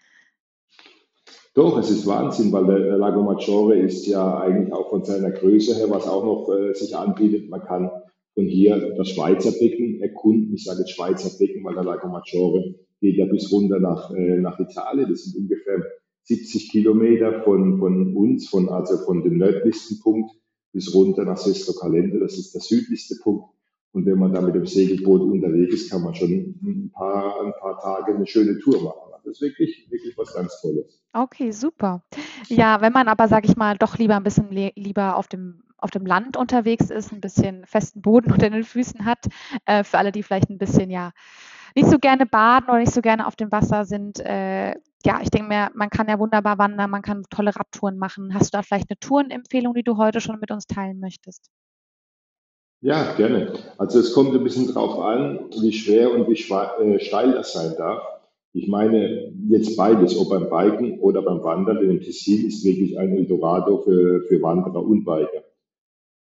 Doch, 1.53 1.77
es 1.77 1.91
ist 1.91 2.07
Wahnsinn, 2.07 2.51
weil 2.51 2.65
der, 2.65 2.97
Lago 2.97 3.23
Maggiore 3.25 3.77
ist 3.77 4.07
ja 4.07 4.41
eigentlich 4.41 4.73
auch 4.73 4.89
von 4.89 5.05
seiner 5.05 5.33
Größe 5.33 5.75
her, 5.75 5.91
was 5.91 6.09
auch 6.09 6.25
noch 6.25 6.49
äh, 6.51 6.73
sich 6.73 6.97
anbietet. 6.97 7.51
Man 7.51 7.61
kann 7.61 7.91
von 8.35 8.47
hier 8.47 8.95
das 8.97 9.11
Schweizer 9.11 9.53
Becken 9.53 10.01
erkunden. 10.01 10.55
Ich 10.55 10.65
sage 10.65 10.81
jetzt 10.81 10.93
Schweizer 10.93 11.31
Becken, 11.39 11.65
weil 11.65 11.75
der 11.75 11.85
Lago 11.85 12.09
Maggiore 12.09 12.75
geht 13.01 13.17
ja 13.17 13.27
bis 13.27 13.53
runter 13.53 13.81
nach, 13.81 14.13
äh, 14.15 14.39
nach 14.39 14.59
Italien. 14.59 15.11
Das 15.11 15.25
sind 15.25 15.43
ungefähr 15.43 15.83
70 16.25 16.71
Kilometer 16.71 17.43
von, 17.43 17.79
von 17.79 18.17
uns, 18.17 18.49
von, 18.49 18.69
also 18.69 18.97
von 19.05 19.23
dem 19.23 19.39
nördlichsten 19.39 20.01
Punkt 20.01 20.31
bis 20.73 20.95
runter 20.95 21.25
nach 21.25 21.37
Sesto 21.37 21.73
Calente. 21.75 22.19
Das 22.19 22.39
ist 22.39 22.55
der 22.55 22.61
südlichste 22.61 23.17
Punkt. 23.23 23.45
Und 23.93 24.07
wenn 24.07 24.19
man 24.19 24.33
da 24.33 24.41
mit 24.41 24.55
dem 24.55 24.67
Segelboot 24.67 25.21
unterwegs 25.21 25.75
ist, 25.75 25.91
kann 25.91 26.03
man 26.03 26.15
schon 26.15 26.31
ein 26.63 26.91
paar, 26.95 27.45
ein 27.45 27.53
paar 27.61 27.79
Tage 27.81 28.15
eine 28.15 28.27
schöne 28.27 28.59
Tour 28.59 28.83
machen. 28.83 29.12
Das 29.25 29.35
ist 29.35 29.43
wirklich, 29.43 29.87
wirklich 29.91 30.17
was 30.17 30.35
ganz 30.35 30.61
Tolles. 30.61 31.03
Okay, 31.13 31.53
super. 31.53 32.03
Ja, 32.49 32.81
wenn 32.81 32.93
man 32.93 33.09
aber, 33.09 33.29
sage 33.29 33.49
ich 33.49 33.57
mal, 33.57 33.77
doch 33.77 33.99
lieber 33.99 34.17
ein 34.17 34.25
bisschen 34.25 34.51
lieber 34.51 35.17
auf 35.17 35.29
dem 35.29 35.63
auf 35.79 35.91
dem 35.91 36.07
Land 36.07 36.37
unterwegs 36.37 36.91
ist, 36.91 37.13
ein 37.13 37.21
bisschen 37.21 37.67
festen 37.67 38.03
Boden 38.03 38.33
unter 38.33 38.49
den 38.49 38.65
Füßen 38.65 39.05
hat, 39.05 39.27
äh, 39.67 39.83
für 39.85 39.99
alle, 39.99 40.13
die 40.13 40.23
vielleicht 40.23 40.49
ein 40.49 40.59
bisschen 40.59 40.91
ja 40.91 41.11
nicht 41.75 41.89
so 41.89 41.99
gerne 41.99 42.27
baden 42.27 42.69
oder 42.69 42.79
nicht 42.79 42.93
so 42.93 43.01
gerne 43.01 43.27
auf 43.27 43.35
dem 43.35 43.51
Wasser 43.51 43.85
sind, 43.85 44.21
äh, 44.21 44.75
ja, 45.05 45.21
ich 45.21 45.31
denke 45.31 45.49
mir, 45.49 45.71
man 45.75 45.91
kann 45.91 46.09
ja 46.09 46.19
wunderbar 46.19 46.59
wandern, 46.59 46.91
man 46.91 47.03
kann 47.03 47.25
tolle 47.31 47.57
Radtouren 47.57 47.99
machen. 47.99 48.35
Hast 48.35 48.53
du 48.53 48.59
da 48.59 48.63
vielleicht 48.63 48.91
eine 48.91 48.99
Tourenempfehlung, 48.99 49.75
die 49.75 49.83
du 49.83 49.97
heute 49.97 50.21
schon 50.21 50.39
mit 50.39 50.51
uns 50.51 50.67
teilen 50.67 51.01
möchtest? 51.01 51.51
Ja, 52.83 53.15
gerne. 53.15 53.55
Also 53.79 54.01
es 54.01 54.13
kommt 54.13 54.35
ein 54.35 54.43
bisschen 54.43 54.73
drauf 54.73 54.99
an, 54.99 55.51
wie 55.61 55.73
schwer 55.73 56.13
und 56.13 56.29
wie 56.29 56.33
äh, 56.35 57.01
steil 57.01 57.33
das 57.33 57.53
sein 57.53 57.75
darf. 57.77 58.03
Ich 58.55 58.69
meine 58.69 59.33
jetzt 59.49 59.77
beides, 59.77 60.19
ob 60.19 60.29
beim 60.29 60.51
Biken 60.51 61.01
oder 61.01 61.23
beim 61.23 61.43
Wandern, 61.43 61.81
denn 61.81 62.01
Tessin 62.01 62.47
ist 62.47 62.65
wirklich 62.65 62.99
ein 62.99 63.17
Eldorado 63.17 63.79
für, 63.79 64.23
für 64.29 64.43
Wanderer 64.43 64.85
und 64.85 65.05
Biker. 65.05 65.45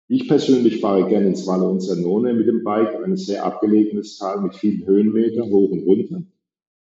Ich 0.07 0.27
persönlich 0.27 0.79
fahre 0.79 1.09
gerne 1.09 1.27
ins 1.27 1.45
Valle 1.47 1.67
und 1.67 1.81
Zanone 1.81 2.33
mit 2.33 2.47
dem 2.47 2.63
Bike, 2.63 3.03
ein 3.03 3.17
sehr 3.17 3.43
abgelegenes 3.43 4.17
Tal 4.17 4.39
mit 4.41 4.55
vielen 4.55 4.85
Höhenmetern, 4.85 5.49
hoch 5.49 5.71
und 5.71 5.81
runter. 5.85 6.21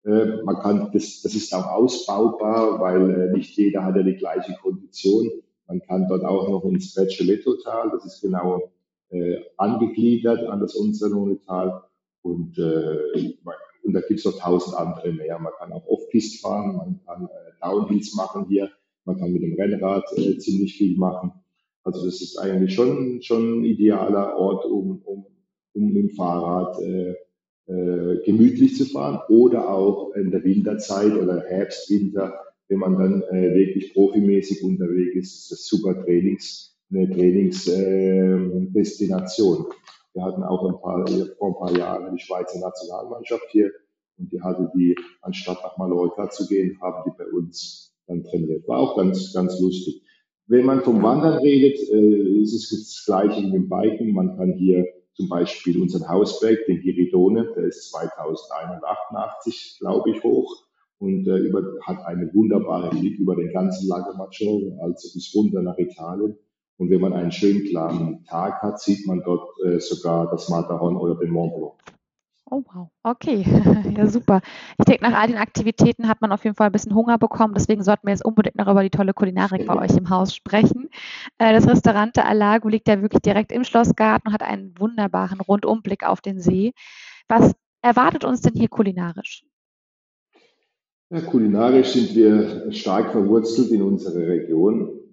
Äh, 0.05 0.41
man 0.43 0.55
kann, 0.59 0.89
das, 0.93 1.21
das 1.21 1.35
ist 1.35 1.53
auch 1.53 1.67
ausbaubar, 1.67 2.79
weil 2.79 3.09
äh, 3.09 3.31
nicht 3.37 3.55
jeder 3.57 3.83
hat 3.83 3.97
ja 3.97 4.03
die 4.03 4.15
gleiche 4.15 4.53
Kondition. 4.61 5.29
Man 5.67 5.81
kann 5.81 6.07
dort 6.07 6.23
auch 6.23 6.49
noch 6.49 6.63
ins 6.63 6.97
Recioletto-Tal, 6.97 7.91
das 7.91 8.05
ist 8.05 8.21
genau 8.21 8.71
äh, 9.09 9.41
angegliedert 9.57 10.47
an 10.47 10.61
das 10.61 10.73
Unzanone-Tal. 10.75 11.83
Und, 12.21 12.57
äh, 12.57 13.35
und 13.83 13.93
da 13.93 14.01
gibt 14.01 14.19
es 14.19 14.25
noch 14.25 14.39
tausend 14.39 14.75
andere 14.75 15.13
mehr. 15.13 15.39
Man 15.39 15.53
kann 15.57 15.71
auch 15.71 15.87
Off-Pist 15.87 16.41
fahren, 16.41 16.77
man 16.77 16.99
kann 17.05 17.25
äh, 17.25 17.51
Downhills 17.61 18.13
machen 18.15 18.45
hier, 18.47 18.69
man 19.05 19.17
kann 19.17 19.31
mit 19.31 19.41
dem 19.41 19.55
Rennrad 19.55 20.05
äh, 20.17 20.37
ziemlich 20.37 20.75
viel 20.75 20.97
machen. 20.97 21.31
Also 21.83 22.05
das 22.05 22.21
ist 22.21 22.37
eigentlich 22.37 22.73
schon, 22.73 23.21
schon 23.21 23.61
ein 23.61 23.65
idealer 23.65 24.37
Ort, 24.37 24.65
um, 24.65 25.01
um, 25.05 25.25
um 25.73 25.87
mit 25.87 25.95
dem 25.95 26.09
Fahrrad 26.11 26.79
äh, 26.81 27.15
äh, 27.69 28.19
gemütlich 28.25 28.75
zu 28.75 28.83
fahren 28.85 29.19
oder 29.29 29.69
auch 29.69 30.13
in 30.15 30.31
der 30.31 30.43
Winterzeit 30.43 31.13
oder 31.13 31.41
Herbst, 31.41 31.87
Winter, 31.89 32.33
wenn 32.67 32.79
man 32.79 32.97
dann 32.97 33.21
äh, 33.23 33.53
wirklich 33.53 33.93
profimäßig 33.93 34.61
unterwegs 34.63 35.15
ist, 35.15 35.35
ist 35.35 35.51
das 35.51 35.67
super 35.67 36.03
Trainings, 36.03 36.75
eine 36.91 37.07
Trainingsdestination. 37.09 39.65
Äh, 39.65 39.69
Wir 40.19 40.25
hatten 40.25 40.43
auch 40.43 40.67
ein 40.67 40.81
paar, 40.81 41.07
vor 41.37 41.47
ein 41.47 41.55
paar 41.55 41.77
Jahren 41.77 42.13
die 42.13 42.21
Schweizer 42.21 42.59
Nationalmannschaft 42.59 43.45
hier 43.51 43.71
und 44.17 44.29
die 44.33 44.41
hatte 44.41 44.69
die, 44.75 44.93
anstatt 45.21 45.59
nach 45.63 45.77
Mallorca 45.77 46.29
zu 46.29 46.45
gehen, 46.45 46.77
haben 46.81 47.03
die 47.05 47.17
bei 47.17 47.25
uns 47.31 47.95
dann 48.05 48.25
trainiert. 48.25 48.67
War 48.67 48.79
auch 48.79 48.97
ganz, 48.97 49.31
ganz 49.31 49.57
lustig. 49.61 50.01
Wenn 50.47 50.65
man 50.65 50.83
vom 50.83 51.01
Wandern 51.01 51.37
redet, 51.37 51.79
äh, 51.89 52.41
ist 52.41 52.53
es 52.53 52.69
das 52.69 53.05
Gleiche 53.05 53.41
mit 53.43 53.53
dem 53.53 53.69
Biken. 53.69 54.11
Man 54.11 54.35
kann 54.35 54.55
hier 54.57 54.85
zum 55.13 55.29
Beispiel 55.29 55.81
unseren 55.81 56.09
Hausberg, 56.09 56.65
den 56.65 56.81
Giridone, 56.81 57.53
der 57.55 57.67
ist 57.67 57.89
2188, 57.89 59.77
glaube 59.79 60.09
ich, 60.09 60.21
hoch 60.21 60.65
und 60.97 61.29
äh, 61.29 61.37
über, 61.37 61.63
hat 61.83 62.05
einen 62.05 62.33
wunderbaren 62.33 62.99
Blick 62.99 63.17
über 63.19 63.37
den 63.37 63.53
ganzen 63.53 63.87
Lago 63.87 64.17
Maggiore, 64.17 64.77
also 64.81 65.07
bis 65.13 65.33
runter 65.33 65.61
nach 65.61 65.77
Italien. 65.77 66.35
Und 66.79 66.89
wenn 66.89 67.01
man 67.01 67.13
einen 67.13 67.31
schönen 67.31 67.65
klaren 67.65 68.23
Tag 68.25 68.61
hat, 68.61 68.79
sieht 68.79 69.05
man 69.05 69.21
dort 69.25 69.49
äh, 69.65 69.79
sogar 69.79 70.31
das 70.31 70.47
Matterhorn 70.47 70.95
oder 70.95 71.15
den 71.15 71.29
Mont 71.29 71.53
Blanc. 71.55 71.73
Oh 72.51 72.63
wow, 72.73 72.89
okay, 73.03 73.45
ja 73.97 74.07
super. 74.07 74.41
Ich 74.79 74.85
denke, 74.85 75.03
nach 75.03 75.19
all 75.19 75.27
den 75.27 75.37
Aktivitäten 75.37 76.07
hat 76.07 76.21
man 76.21 76.31
auf 76.31 76.43
jeden 76.45 76.55
Fall 76.55 76.67
ein 76.67 76.71
bisschen 76.71 76.95
Hunger 76.95 77.19
bekommen. 77.19 77.53
Deswegen 77.53 77.83
sollten 77.83 78.07
wir 78.07 78.13
jetzt 78.13 78.25
unbedingt 78.25 78.55
noch 78.55 78.67
über 78.67 78.81
die 78.81 78.89
tolle 78.89 79.13
Kulinarik 79.13 79.67
bei 79.67 79.75
euch 79.83 79.95
im 79.95 80.09
Haus 80.09 80.33
sprechen. 80.33 80.89
Äh, 81.37 81.53
das 81.53 81.67
Restaurant 81.67 82.15
der 82.15 82.27
Alago 82.27 82.69
liegt 82.69 82.87
ja 82.87 83.01
wirklich 83.01 83.21
direkt 83.21 83.51
im 83.51 83.65
Schlossgarten 83.65 84.29
und 84.29 84.33
hat 84.33 84.41
einen 84.41 84.73
wunderbaren 84.79 85.41
Rundumblick 85.41 86.07
auf 86.07 86.21
den 86.21 86.39
See. 86.39 86.71
Was 87.27 87.53
erwartet 87.81 88.23
uns 88.23 88.41
denn 88.41 88.53
hier 88.55 88.69
kulinarisch? 88.69 89.43
Ja, 91.11 91.21
kulinarisch 91.21 91.89
sind 91.89 92.15
wir 92.15 92.71
stark 92.71 93.11
verwurzelt 93.11 93.69
in 93.71 93.81
unserer 93.81 94.27
Region. 94.27 95.08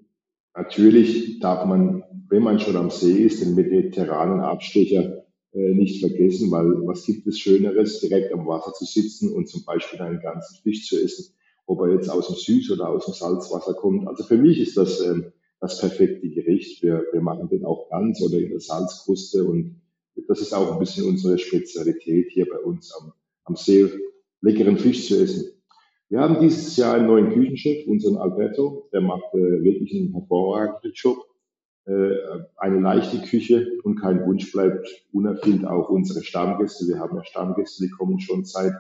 Natürlich 0.57 1.39
darf 1.41 1.67
man, 1.67 2.03
wenn 2.29 2.43
man 2.43 2.59
schon 2.59 2.77
am 2.77 2.91
See 2.91 3.25
ist, 3.25 3.43
den 3.43 3.55
mediterranen 3.55 4.41
Abstecher 4.41 5.25
äh, 5.53 5.75
nicht 5.75 6.01
vergessen, 6.01 6.51
weil 6.51 6.67
was 6.87 7.05
gibt 7.05 7.27
es 7.27 7.39
Schöneres, 7.39 8.01
direkt 8.01 8.33
am 8.33 8.47
Wasser 8.47 8.73
zu 8.73 8.85
sitzen 8.85 9.33
und 9.33 9.49
zum 9.49 9.65
Beispiel 9.65 10.01
einen 10.01 10.21
ganzen 10.21 10.63
Fisch 10.63 10.89
zu 10.89 11.03
essen, 11.03 11.35
ob 11.67 11.81
er 11.81 11.93
jetzt 11.93 12.09
aus 12.09 12.29
dem 12.29 12.37
Süß- 12.37 12.73
oder 12.73 12.89
aus 12.89 13.05
dem 13.05 13.15
Salzwasser 13.15 13.75
kommt. 13.75 14.09
Also 14.09 14.25
für 14.25 14.39
mich 14.39 14.59
ist 14.59 14.77
das 14.77 15.01
ähm, 15.01 15.33
das 15.61 15.79
perfekte 15.79 16.29
Gericht. 16.29 16.83
Wir, 16.83 17.05
wir 17.13 17.21
machen 17.21 17.49
den 17.49 17.65
auch 17.65 17.89
ganz 17.91 18.21
oder 18.23 18.39
in 18.39 18.51
der 18.51 18.61
Salzkruste 18.61 19.45
und 19.45 19.81
das 20.29 20.41
ist 20.41 20.55
auch 20.55 20.73
ein 20.73 20.79
bisschen 20.79 21.07
unsere 21.07 21.39
Spezialität 21.39 22.29
hier 22.31 22.47
bei 22.49 22.59
uns 22.59 22.95
am, 22.95 23.13
am 23.45 23.57
See, 23.57 23.91
leckeren 24.41 24.79
Fisch 24.79 25.07
zu 25.07 25.21
essen. 25.23 25.51
Wir 26.09 26.21
haben 26.21 26.41
dieses 26.41 26.77
Jahr 26.77 26.95
einen 26.95 27.07
neuen 27.07 27.33
Küchenchef, 27.33 27.87
unseren 27.89 28.17
Alberto, 28.17 28.89
der 28.93 29.01
macht 29.01 29.35
äh, 29.35 29.63
wirklich 29.65 29.93
einen 29.93 30.13
hervorragenden 30.13 30.93
Job. 30.95 31.19
Äh, 31.87 32.17
eine 32.57 32.81
leichte 32.81 33.19
Küche 33.23 33.69
und 33.85 34.01
kein 34.01 34.25
Wunsch 34.27 34.51
bleibt 34.53 34.89
unerfüllt. 35.13 35.65
Auch 35.65 35.89
unsere 35.89 36.23
Stammgäste, 36.25 36.87
wir 36.89 36.99
haben 36.99 37.17
ja 37.17 37.25
Stammgäste, 37.25 37.85
die 37.85 37.91
kommen 37.91 38.19
schon 38.21 38.45
seit 38.45 38.73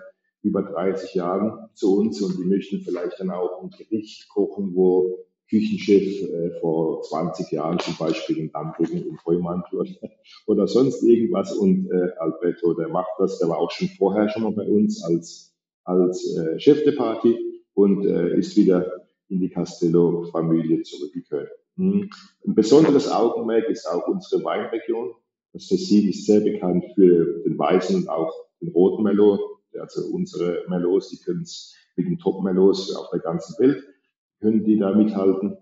über 0.42 0.62
30 0.62 1.14
Jahren 1.14 1.68
zu 1.74 1.98
uns 1.98 2.20
und 2.20 2.38
die 2.38 2.44
möchten 2.44 2.80
vielleicht 2.80 3.18
dann 3.18 3.30
auch 3.30 3.62
ein 3.62 3.70
Gericht 3.70 4.28
kochen, 4.28 4.74
wo 4.74 5.24
Küchenchef 5.48 6.22
äh, 6.22 6.60
vor 6.60 7.02
20 7.02 7.50
Jahren 7.52 7.78
zum 7.78 7.96
Beispiel 7.96 8.38
in 8.38 8.50
Dammrücken 8.50 9.06
im 9.06 9.18
Heumantel 9.24 9.84
oder 10.46 10.66
sonst 10.66 11.02
irgendwas 11.02 11.52
und 11.52 11.88
äh, 11.90 12.10
Alberto, 12.18 12.74
der 12.74 12.88
macht 12.88 13.10
das, 13.18 13.38
der 13.38 13.48
war 13.48 13.58
auch 13.58 13.70
schon 13.70 13.88
vorher 13.88 14.28
schon 14.28 14.42
mal 14.42 14.52
bei 14.52 14.68
uns 14.68 15.04
als, 15.04 15.55
als 15.86 16.36
äh, 16.36 16.60
Chef 16.60 16.84
de 16.84 16.94
Party 16.94 17.62
und 17.74 18.04
äh, 18.04 18.36
ist 18.38 18.56
wieder 18.56 19.06
in 19.28 19.40
die 19.40 19.48
Castello-Familie 19.48 20.82
zurückgekehrt 20.82 21.50
Hm. 21.76 22.08
Ein 22.46 22.54
besonderes 22.54 23.10
Augenmerk 23.10 23.68
ist 23.68 23.86
auch 23.86 24.08
unsere 24.08 24.42
Weinregion. 24.44 25.14
Das 25.52 25.68
Tessin 25.68 26.08
ist 26.08 26.26
sehr 26.26 26.40
bekannt 26.40 26.84
für 26.94 27.42
den 27.44 27.58
weißen 27.58 27.96
und 27.96 28.08
auch 28.08 28.32
den 28.60 28.70
roten 28.70 29.02
Merlot. 29.02 29.40
Also 29.78 30.06
unsere 30.06 30.64
Merlots, 30.68 31.10
die 31.10 31.18
können 31.18 31.46
mit 31.96 32.06
den 32.06 32.18
Top-Merlots 32.18 32.94
auf 32.96 33.10
der 33.10 33.20
ganzen 33.20 33.58
Welt, 33.58 33.84
können 34.40 34.64
die 34.64 34.78
da 34.78 34.94
mithalten. 34.94 35.58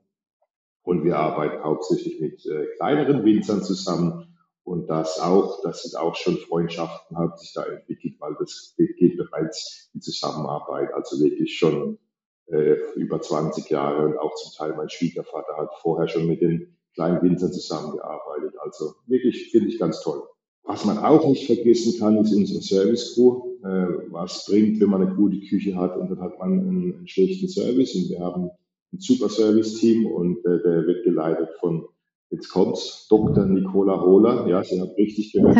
Und 0.82 1.04
wir 1.04 1.18
arbeiten 1.18 1.64
hauptsächlich 1.64 2.20
mit 2.20 2.46
äh, 2.46 2.66
kleineren 2.76 3.24
Winzern 3.24 3.62
zusammen. 3.62 4.33
Und 4.64 4.88
das 4.88 5.20
auch, 5.20 5.60
das 5.62 5.82
sind 5.82 5.96
auch 5.98 6.16
schon 6.16 6.38
Freundschaften, 6.38 7.16
haben 7.16 7.36
sich 7.36 7.52
da 7.52 7.64
entwickelt, 7.64 8.14
weil 8.18 8.34
das 8.38 8.74
geht 8.76 9.16
bereits 9.18 9.90
in 9.92 10.00
Zusammenarbeit, 10.00 10.92
also 10.94 11.22
wirklich 11.22 11.58
schon 11.58 11.98
äh, 12.46 12.76
über 12.96 13.20
20 13.20 13.68
Jahre 13.68 14.06
und 14.06 14.18
auch 14.18 14.34
zum 14.34 14.52
Teil 14.56 14.74
mein 14.76 14.88
Schwiegervater 14.88 15.56
hat 15.56 15.70
vorher 15.82 16.08
schon 16.08 16.26
mit 16.26 16.40
den 16.40 16.76
kleinen 16.94 17.20
Winzern 17.22 17.52
zusammengearbeitet. 17.52 18.54
Also 18.58 18.94
wirklich 19.06 19.50
finde 19.50 19.68
ich 19.68 19.78
ganz 19.78 20.00
toll. 20.00 20.22
Was 20.62 20.86
man 20.86 20.98
auch 20.98 21.28
nicht 21.28 21.46
vergessen 21.46 21.98
kann, 21.98 22.16
ist 22.18 22.34
unsere 22.34 22.62
Service 22.62 23.14
Crew. 23.14 23.54
Äh, 23.62 24.10
was 24.10 24.46
bringt, 24.46 24.80
wenn 24.80 24.88
man 24.88 25.02
eine 25.02 25.14
gute 25.14 25.40
Küche 25.40 25.76
hat 25.76 25.96
und 25.96 26.10
dann 26.10 26.20
hat 26.20 26.38
man 26.38 26.52
einen, 26.52 26.94
einen 26.94 27.08
schlechten 27.08 27.48
Service 27.48 27.94
und 27.94 28.08
wir 28.08 28.20
haben 28.20 28.50
ein 28.92 29.00
super 29.00 29.28
Service-Team 29.28 30.06
und 30.06 30.38
äh, 30.46 30.62
der 30.62 30.86
wird 30.86 31.04
geleitet 31.04 31.50
von, 31.60 31.86
jetzt 32.30 32.48
kommt's, 32.48 33.06
Dr. 33.08 33.46
Nicola 33.46 34.00
Hohler. 34.00 34.46
Ja, 34.48 34.62
Sie 34.62 34.80
haben 34.80 34.90
richtig 34.92 35.32
gehört, 35.32 35.56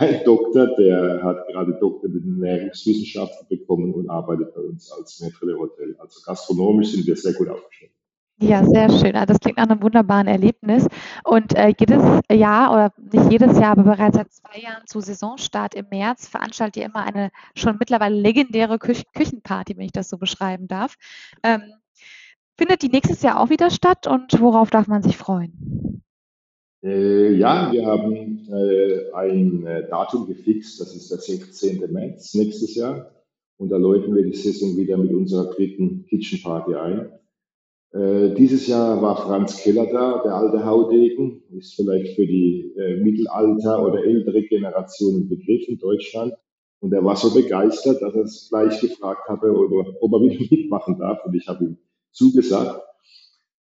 ein 0.00 0.22
Doktor, 0.24 0.68
der 0.76 1.22
hat 1.24 1.48
gerade 1.48 1.76
Doktor 1.80 2.08
mit 2.08 2.22
Ernährungswissenschaften 2.24 3.48
bekommen 3.48 3.92
und 3.92 4.08
arbeitet 4.08 4.54
bei 4.54 4.60
uns 4.60 4.92
als 4.92 5.20
Maître 5.20 5.44
de 5.44 5.56
Hotel. 5.56 5.96
Also 5.98 6.20
gastronomisch 6.24 6.92
sind 6.92 7.04
wir 7.04 7.16
sehr 7.16 7.32
gut 7.32 7.48
aufgestellt. 7.48 7.90
Ja, 8.40 8.64
sehr 8.64 8.88
schön. 8.90 9.16
Also 9.16 9.32
das 9.32 9.40
klingt 9.40 9.58
nach 9.58 9.68
einem 9.68 9.82
wunderbaren 9.82 10.28
Erlebnis. 10.28 10.86
Und 11.24 11.56
äh, 11.56 11.74
jedes 11.76 12.00
Jahr, 12.30 12.70
oder 12.72 12.92
nicht 13.12 13.32
jedes 13.32 13.58
Jahr, 13.58 13.72
aber 13.72 13.82
bereits 13.82 14.16
seit 14.16 14.32
zwei 14.32 14.60
Jahren 14.60 14.86
zu 14.86 15.00
Saisonstart 15.00 15.74
im 15.74 15.86
März 15.90 16.28
veranstaltet 16.28 16.76
ihr 16.76 16.84
immer 16.84 17.02
eine 17.02 17.30
schon 17.56 17.78
mittlerweile 17.80 18.14
legendäre 18.14 18.78
Küch 18.78 19.02
Küchenparty, 19.12 19.76
wenn 19.76 19.86
ich 19.86 19.92
das 19.92 20.08
so 20.08 20.18
beschreiben 20.18 20.68
darf. 20.68 20.94
Ähm, 21.42 21.62
findet 22.58 22.82
die 22.82 22.88
nächstes 22.88 23.22
Jahr 23.22 23.40
auch 23.40 23.48
wieder 23.48 23.70
statt 23.70 24.06
und 24.06 24.40
worauf 24.40 24.68
darf 24.70 24.88
man 24.88 25.02
sich 25.02 25.16
freuen? 25.16 26.02
Äh, 26.82 27.34
ja, 27.34 27.72
wir 27.72 27.86
haben 27.86 28.46
äh, 28.50 29.12
ein 29.14 29.66
äh, 29.66 29.88
Datum 29.88 30.26
gefixt, 30.26 30.80
das 30.80 30.94
ist 30.94 31.10
der 31.10 31.18
16. 31.18 31.90
März 31.92 32.34
nächstes 32.34 32.74
Jahr. 32.74 33.10
Und 33.56 33.70
da 33.70 33.76
läuten 33.76 34.14
wir 34.14 34.22
die 34.22 34.34
Saison 34.34 34.76
wieder 34.76 34.96
mit 34.96 35.12
unserer 35.12 35.50
dritten 35.52 36.04
Kitchen 36.06 36.40
Party 36.42 36.74
ein. 36.74 37.10
Äh, 37.92 38.34
dieses 38.34 38.66
Jahr 38.66 39.00
war 39.02 39.16
Franz 39.16 39.56
Keller 39.56 39.86
da, 39.86 40.22
der 40.22 40.34
alte 40.34 40.64
Haudegen, 40.64 41.42
ist 41.56 41.74
vielleicht 41.74 42.14
für 42.14 42.26
die 42.26 42.72
äh, 42.76 43.00
Mittelalter- 43.02 43.84
oder 43.84 44.04
ältere 44.04 44.42
Generationen 44.42 45.28
Begriff 45.28 45.66
in 45.66 45.78
Deutschland. 45.78 46.34
Und 46.80 46.92
er 46.92 47.04
war 47.04 47.16
so 47.16 47.34
begeistert, 47.34 48.00
dass 48.02 48.14
er 48.14 48.22
es 48.22 48.48
gleich 48.50 48.80
gefragt 48.80 49.28
habe, 49.28 49.50
ob 49.50 49.72
er, 49.72 50.02
ob 50.02 50.12
er 50.12 50.20
wieder 50.20 50.44
mitmachen 50.56 50.98
darf. 50.98 51.18
Und 51.24 51.34
ich 51.34 51.48
habe 51.48 51.64
ihm 51.64 51.78
zugesagt. 52.18 52.82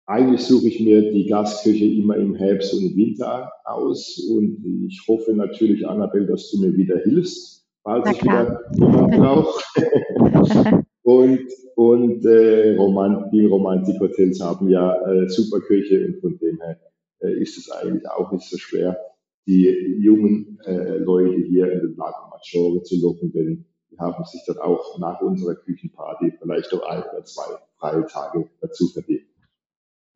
Eigentlich 0.05 0.41
suche 0.41 0.67
ich 0.67 0.81
mir 0.81 1.13
die 1.13 1.27
Gasküche 1.27 1.85
immer 1.85 2.17
im 2.17 2.35
Herbst 2.35 2.73
und 2.73 2.83
im 2.83 2.95
Winter 2.97 3.51
aus 3.63 4.19
und 4.29 4.61
ich 4.85 5.01
hoffe 5.07 5.33
natürlich, 5.33 5.87
Annabelle, 5.87 6.25
dass 6.25 6.51
du 6.51 6.59
mir 6.59 6.75
wieder 6.75 6.97
hilfst, 6.97 7.65
falls 7.83 8.11
ich 8.11 8.21
wieder 8.21 8.61
jemanden 8.75 9.17
brauche. 9.17 9.63
und 11.03 11.47
und 11.75 12.25
äh, 12.25 12.75
Romant 12.75 13.31
die 13.33 13.45
Romantik-Hotels 13.45 14.41
haben 14.41 14.69
ja 14.69 14.93
äh, 15.07 15.27
super 15.29 15.59
Küche 15.61 16.05
und 16.05 16.19
von 16.19 16.37
dem 16.37 16.61
her 16.61 16.79
äh, 17.19 17.41
ist 17.41 17.57
es 17.57 17.71
eigentlich 17.71 18.07
auch 18.09 18.31
nicht 18.31 18.47
so 18.47 18.57
schwer, 18.57 18.99
die 19.47 19.67
jungen 19.99 20.59
äh, 20.65 20.97
Leute 20.97 21.41
hier 21.47 21.71
in 21.71 21.79
den 21.79 21.95
Lago 21.95 22.29
Maggiore 22.29 22.83
zu 22.83 22.99
locken, 23.01 23.31
denn 23.31 23.65
die 23.89 23.97
haben 23.99 24.23
sich 24.25 24.41
dann 24.45 24.57
auch 24.57 24.99
nach 24.99 25.21
unserer 25.21 25.55
Küchenparty 25.55 26.33
vielleicht 26.39 26.71
noch 26.73 26.83
ein 26.83 27.03
oder 27.03 27.23
zwei 27.23 27.45
freie 27.83 28.05
Tage 28.05 28.49
dazu 28.61 28.87
verdient. 28.87 29.23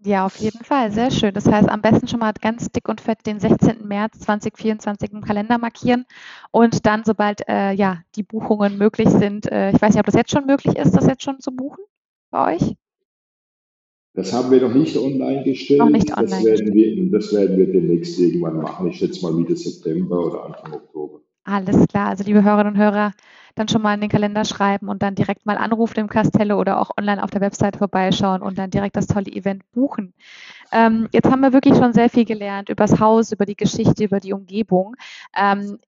Ja, 0.05 0.25
auf 0.25 0.37
jeden 0.37 0.63
Fall. 0.63 0.91
Sehr 0.91 1.09
schön. 1.09 1.33
Das 1.33 1.47
heißt, 1.47 1.67
am 1.67 1.81
besten 1.81 2.07
schon 2.07 2.19
mal 2.19 2.31
ganz 2.39 2.71
dick 2.71 2.87
und 2.87 3.01
fett 3.01 3.25
den 3.25 3.39
16. 3.39 3.87
März 3.87 4.19
2024 4.19 5.11
im 5.11 5.21
Kalender 5.21 5.57
markieren 5.57 6.05
und 6.51 6.85
dann, 6.85 7.03
sobald 7.03 7.41
äh, 7.49 7.71
ja, 7.73 8.03
die 8.15 8.23
Buchungen 8.23 8.77
möglich 8.77 9.09
sind, 9.09 9.51
äh, 9.51 9.71
ich 9.71 9.81
weiß 9.81 9.93
nicht, 9.93 9.99
ob 9.99 10.05
das 10.05 10.15
jetzt 10.15 10.31
schon 10.31 10.45
möglich 10.45 10.77
ist, 10.77 10.91
das 10.91 11.07
jetzt 11.07 11.23
schon 11.23 11.39
zu 11.39 11.51
buchen 11.51 11.83
bei 12.29 12.55
euch? 12.55 12.75
Das 14.13 14.33
haben 14.33 14.51
wir 14.51 14.61
noch 14.61 14.73
nicht 14.73 14.95
online 14.97 15.43
gestellt. 15.43 15.79
Noch 15.79 15.89
nicht 15.89 16.15
online 16.15 16.29
das, 16.29 16.45
werden 16.45 16.73
wir, 16.73 17.11
das 17.11 17.33
werden 17.33 17.57
wir 17.57 17.71
demnächst 17.71 18.19
irgendwann 18.19 18.57
machen. 18.61 18.87
Ich 18.87 18.97
schätze 18.97 19.23
mal 19.23 19.33
Mitte 19.33 19.55
September 19.55 20.27
oder 20.27 20.45
Anfang 20.45 20.73
Oktober. 20.73 21.21
Alles 21.49 21.87
klar. 21.87 22.09
Also, 22.09 22.25
liebe 22.25 22.43
Hörerinnen 22.43 22.73
und 22.73 22.79
Hörer, 22.79 23.13
dann 23.55 23.69
schon 23.69 23.81
mal 23.81 23.93
in 23.93 24.01
den 24.01 24.09
Kalender 24.09 24.43
schreiben 24.43 24.89
und 24.89 25.01
dann 25.01 25.15
direkt 25.15 25.45
mal 25.45 25.57
anrufen 25.57 25.99
im 25.99 26.09
Castello 26.09 26.59
oder 26.59 26.77
auch 26.81 26.91
online 26.97 27.23
auf 27.23 27.29
der 27.31 27.39
Website 27.39 27.77
vorbeischauen 27.77 28.41
und 28.41 28.57
dann 28.57 28.69
direkt 28.69 28.97
das 28.97 29.07
tolle 29.07 29.31
Event 29.31 29.63
buchen. 29.71 30.13
Ähm, 30.73 31.07
jetzt 31.13 31.31
haben 31.31 31.39
wir 31.41 31.53
wirklich 31.53 31.75
schon 31.77 31.93
sehr 31.93 32.09
viel 32.09 32.25
gelernt 32.25 32.69
über 32.69 32.85
das 32.85 32.99
Haus, 32.99 33.31
über 33.31 33.45
die 33.45 33.55
Geschichte, 33.55 34.03
über 34.03 34.19
die 34.19 34.33
Umgebung. 34.33 34.95
Ähm, 35.37 35.79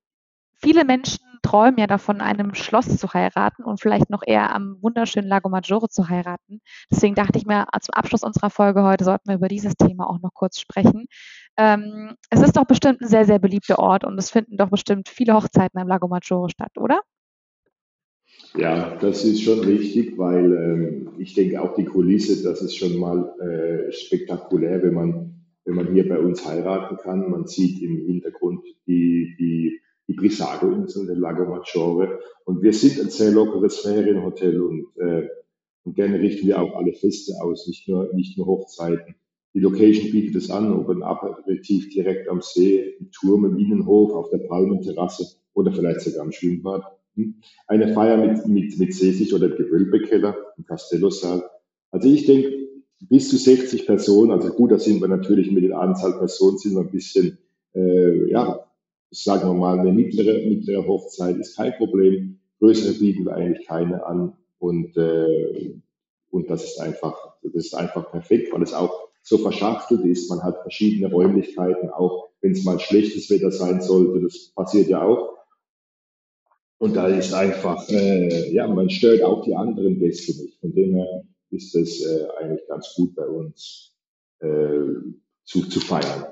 viele 0.62 0.86
Menschen 0.86 1.24
träumen 1.42 1.80
ja 1.80 1.88
davon, 1.88 2.22
einem 2.22 2.54
Schloss 2.54 2.98
zu 2.98 3.14
heiraten 3.14 3.64
und 3.64 3.80
vielleicht 3.80 4.10
noch 4.10 4.24
eher 4.26 4.54
am 4.54 4.78
wunderschönen 4.82 5.28
Lago 5.28 5.50
Maggiore 5.50 5.90
zu 5.90 6.10
heiraten. 6.10 6.62
Deswegen 6.92 7.16
dachte 7.16 7.38
ich 7.38 7.46
mir, 7.46 7.68
zum 7.82 7.94
Abschluss 7.94 8.24
unserer 8.24 8.50
Folge 8.50 8.84
heute 8.84 9.04
sollten 9.04 9.28
wir 9.30 9.36
über 9.36 9.48
dieses 9.48 9.76
Thema 9.76 10.10
auch 10.10 10.20
noch 10.22 10.34
kurz 10.34 10.60
sprechen. 10.60 11.08
Ähm, 11.58 12.16
es 12.30 12.42
ist 12.42 12.58
doch 12.58 12.66
bestimmt 12.66 13.02
ein 13.02 13.08
sehr, 13.08 13.26
sehr 13.26 13.40
beliebter 13.40 13.80
Ort 13.80 14.06
und 14.06 14.18
es 14.18 14.30
finden 14.32 14.58
doch 14.58 14.70
bestimmt 14.70 15.10
viele 15.10 15.34
Hochzeiten 15.34 15.80
am 15.80 15.88
Lago 15.88 16.08
Maggiore 16.08 16.50
statt, 16.50 16.78
oder? 16.78 17.02
Ja, 18.56 18.96
das 19.00 19.26
ist 19.26 19.44
schon 19.44 19.60
richtig, 19.60 20.18
weil 20.18 20.54
ähm, 20.54 21.10
ich 21.20 21.34
denke 21.34 21.62
auch 21.62 21.76
die 21.76 21.86
Kulisse, 21.86 22.42
das 22.44 22.62
ist 22.62 22.76
schon 22.76 22.98
mal 22.98 23.32
äh, 23.40 23.92
spektakulär, 23.92 24.82
wenn 24.82 24.94
man, 24.94 25.46
wenn 25.66 25.76
man 25.76 25.94
hier 25.94 26.08
bei 26.08 26.18
uns 26.18 26.48
heiraten 26.48 26.98
kann. 26.98 27.30
Man 27.30 27.46
sieht 27.46 27.82
im 27.82 28.06
Hintergrund 28.08 28.64
die, 28.88 29.36
die, 29.38 29.80
die 30.10 30.16
Brissago-Insel, 30.16 31.06
den 31.06 31.20
Lago 31.20 31.46
Maggiore. 31.46 32.20
Und 32.44 32.64
wir 32.64 32.74
sind 32.74 33.00
ein 33.00 33.10
sehr 33.10 33.32
lockeres 33.32 33.78
Ferienhotel 33.80 34.60
und, 34.60 34.88
äh, 34.98 35.28
und 35.84 35.96
gerne 35.96 36.20
richten 36.20 36.48
wir 36.48 36.60
auch 36.60 36.76
alle 36.76 36.94
Feste 36.94 37.34
aus, 37.42 37.68
nicht 37.68 37.88
nur, 37.88 38.12
nicht 38.14 38.38
nur 38.38 38.48
Hochzeiten. 38.48 39.16
Die 39.54 39.60
Location 39.60 40.12
bietet 40.12 40.36
es 40.36 40.50
an, 40.50 40.74
ob 40.74 40.90
ein 40.90 41.04
Aperitif 41.04 41.90
direkt 41.90 42.28
am 42.28 42.42
See, 42.42 42.96
im 43.00 43.12
Turm, 43.12 43.46
im 43.46 43.58
Innenhof, 43.58 44.12
auf 44.12 44.30
der 44.32 44.40
Palmenterrasse 44.40 45.26
oder 45.54 45.72
vielleicht 45.72 46.02
sogar 46.02 46.24
am 46.24 46.32
Schwimmbad. 46.32 46.84
Eine 47.68 47.94
Feier 47.94 48.18
mit, 48.18 48.48
mit, 48.48 48.80
mit 48.80 48.94
Seesicht 48.94 49.34
oder 49.34 49.50
Gewölbekeller 49.50 50.36
im 50.58 50.66
Castello-Saal. 50.66 51.44
Also 51.92 52.10
ich 52.10 52.26
denke, 52.26 52.52
bis 53.02 53.30
zu 53.30 53.38
60 53.38 53.86
Personen, 53.86 54.32
also 54.32 54.50
gut, 54.50 54.72
da 54.72 54.80
sind 54.80 55.02
wir 55.02 55.08
natürlich 55.08 55.52
mit 55.52 55.64
der 55.64 55.78
Anzahl 55.78 56.18
Personen 56.18 56.58
sind 56.58 56.74
wir 56.74 56.82
ein 56.82 56.92
bisschen, 56.92 57.38
äh, 57.74 58.30
ja, 58.30 58.69
sagen 59.12 59.50
wir 59.50 59.54
mal, 59.54 59.80
eine 59.80 59.92
mittlere, 59.92 60.48
mittlere 60.48 60.86
Hochzeit 60.86 61.38
ist 61.38 61.56
kein 61.56 61.74
Problem. 61.74 62.40
Größere 62.60 62.94
bieten 62.94 63.26
wir 63.26 63.36
eigentlich 63.36 63.68
keine 63.68 64.06
an 64.06 64.34
und, 64.60 64.96
äh, 64.98 65.74
und 66.30 66.50
das 66.50 66.64
ist 66.64 66.80
einfach, 66.80 67.16
das 67.42 67.54
ist 67.54 67.74
einfach 67.74 68.12
perfekt, 68.12 68.54
weil 68.54 68.62
es 68.62 68.74
auch 68.74 69.10
so 69.24 69.38
verschachtelt 69.38 70.06
ist. 70.06 70.30
Man 70.30 70.44
hat 70.44 70.62
verschiedene 70.62 71.12
Räumlichkeiten, 71.12 71.90
auch 71.90 72.30
wenn 72.42 72.52
es 72.52 72.64
mal 72.64 72.80
schlechtes 72.80 73.30
Wetter 73.30 73.52
sein 73.52 73.82
sollte, 73.82 74.22
das 74.22 74.52
passiert 74.56 74.90
ja 74.90 75.02
auch. 75.02 75.38
Und 76.78 76.96
da 76.96 77.08
ist 77.08 77.34
einfach, 77.34 77.88
äh, 77.90 78.54
ja, 78.54 78.68
man 78.68 78.90
stört 78.90 79.22
auch 79.22 79.44
die 79.44 79.56
anderen 79.56 80.00
Gäste 80.00 80.42
nicht. 80.42 80.60
Von 80.60 80.74
dem 80.74 80.96
her 80.96 81.24
ist 81.52 81.76
es 81.76 82.06
äh, 82.06 82.26
eigentlich 82.40 82.66
ganz 82.68 82.94
gut 82.96 83.16
bei 83.16 83.28
uns 83.28 83.94
äh, 84.40 84.48
zu, 85.44 85.68
zu 85.68 85.80
feiern. 85.82 86.26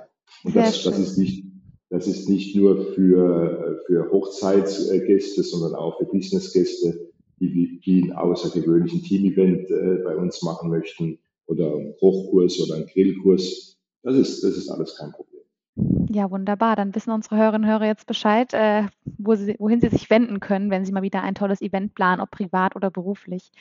Und 0.44 0.56
das, 0.56 0.84
das, 0.84 0.98
ist 1.00 1.18
nicht, 1.18 1.47
das 1.90 2.08
ist 2.08 2.28
nicht 2.28 2.56
nur 2.56 2.94
für, 2.94 3.82
für 3.88 4.12
Hochzeitsgäste, 4.12 5.44
sondern 5.44 5.76
auch 5.76 5.98
für 5.98 6.06
Businessgäste, 6.06 7.12
die, 7.40 7.80
die 7.86 8.04
einen 8.04 8.14
außergewöhnlichen 8.14 9.04
Team-Event 9.04 9.70
äh, 9.70 10.04
bei 10.04 10.16
uns 10.16 10.42
machen 10.42 10.70
möchten 10.70 11.20
oder 11.46 11.76
einen 11.76 11.96
Kochkurs 11.98 12.60
oder 12.60 12.76
einen 12.76 12.88
Grillkurs. 12.88 13.78
Das 14.04 14.16
ist, 14.16 14.44
das 14.44 14.58
ist 14.58 14.70
alles 14.70 14.96
kein 14.98 15.12
Problem. 15.12 15.37
Ja, 16.10 16.32
wunderbar. 16.32 16.78
Dann 16.78 16.96
wissen 16.96 17.12
unsere 17.12 17.36
Hörerinnen 17.36 17.66
und 17.66 17.70
Hörer 17.70 17.86
jetzt 17.86 18.08
Bescheid, 18.08 18.54
äh, 18.54 18.84
wo 19.18 19.36
sie, 19.36 19.56
wohin 19.60 19.82
sie 19.82 19.90
sich 19.90 20.10
wenden 20.10 20.40
können, 20.40 20.72
wenn 20.72 20.86
sie 20.86 20.94
mal 20.94 21.02
wieder 21.02 21.22
ein 21.22 21.36
tolles 21.36 21.62
Event 21.62 21.96
planen, 21.96 22.22
ob 22.22 22.32
privat 22.32 22.78
oder 22.78 22.90
beruflich. 22.90 23.52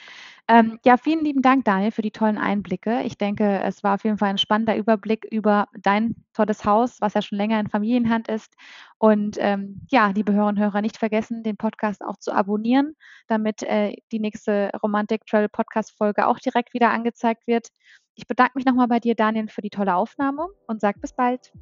Ähm, 0.47 0.79
ja, 0.85 0.97
vielen 0.97 1.25
lieben 1.25 1.43
Dank, 1.43 1.65
Daniel, 1.65 1.91
für 1.91 2.03
die 2.03 2.13
tollen 2.13 2.39
Einblicke. 2.39 3.03
Ich 3.03 3.19
denke, 3.19 3.61
es 3.63 3.83
war 3.83 3.95
auf 3.95 4.05
jeden 4.05 4.19
Fall 4.19 4.29
ein 4.29 4.39
spannender 4.39 4.77
Überblick 4.77 5.25
über 5.25 5.67
dein 5.77 6.15
tolles 6.35 6.65
Haus, 6.65 7.01
was 7.01 7.15
ja 7.15 7.23
schon 7.23 7.39
länger 7.39 7.59
in 7.59 7.69
Familienhand 7.69 8.29
ist. 8.29 8.55
Und 8.99 9.39
ähm, 9.41 9.81
ja, 9.89 10.09
liebe 10.09 10.33
Hörerinnen 10.33 10.63
und 10.63 10.63
Hörer, 10.63 10.83
nicht 10.83 10.99
vergessen, 10.99 11.43
den 11.43 11.57
Podcast 11.57 12.05
auch 12.05 12.17
zu 12.17 12.33
abonnieren, 12.33 12.95
damit 13.27 13.65
äh, 13.65 13.97
die 14.13 14.21
nächste 14.21 14.71
Romantic 14.83 15.27
Travel 15.27 15.49
Podcast 15.49 15.97
Folge 15.97 16.29
auch 16.29 16.39
direkt 16.39 16.75
wieder 16.75 16.91
angezeigt 16.91 17.49
wird. 17.49 17.69
Ich 18.15 18.29
bedanke 18.29 18.53
mich 18.55 18.67
nochmal 18.67 18.89
bei 18.89 19.01
dir, 19.01 19.17
Daniel, 19.17 19.49
für 19.49 19.63
die 19.63 19.71
tolle 19.71 19.97
Aufnahme 19.97 20.47
und 20.69 20.81
sage 20.81 21.01
bis 21.01 21.13
bald. 21.13 21.53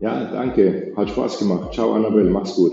Ja, 0.00 0.30
danke. 0.30 0.92
Hat 0.96 1.10
Spaß 1.10 1.38
gemacht. 1.38 1.72
Ciao, 1.74 1.92
Annabelle. 1.92 2.30
Mach's 2.30 2.54
gut. 2.54 2.72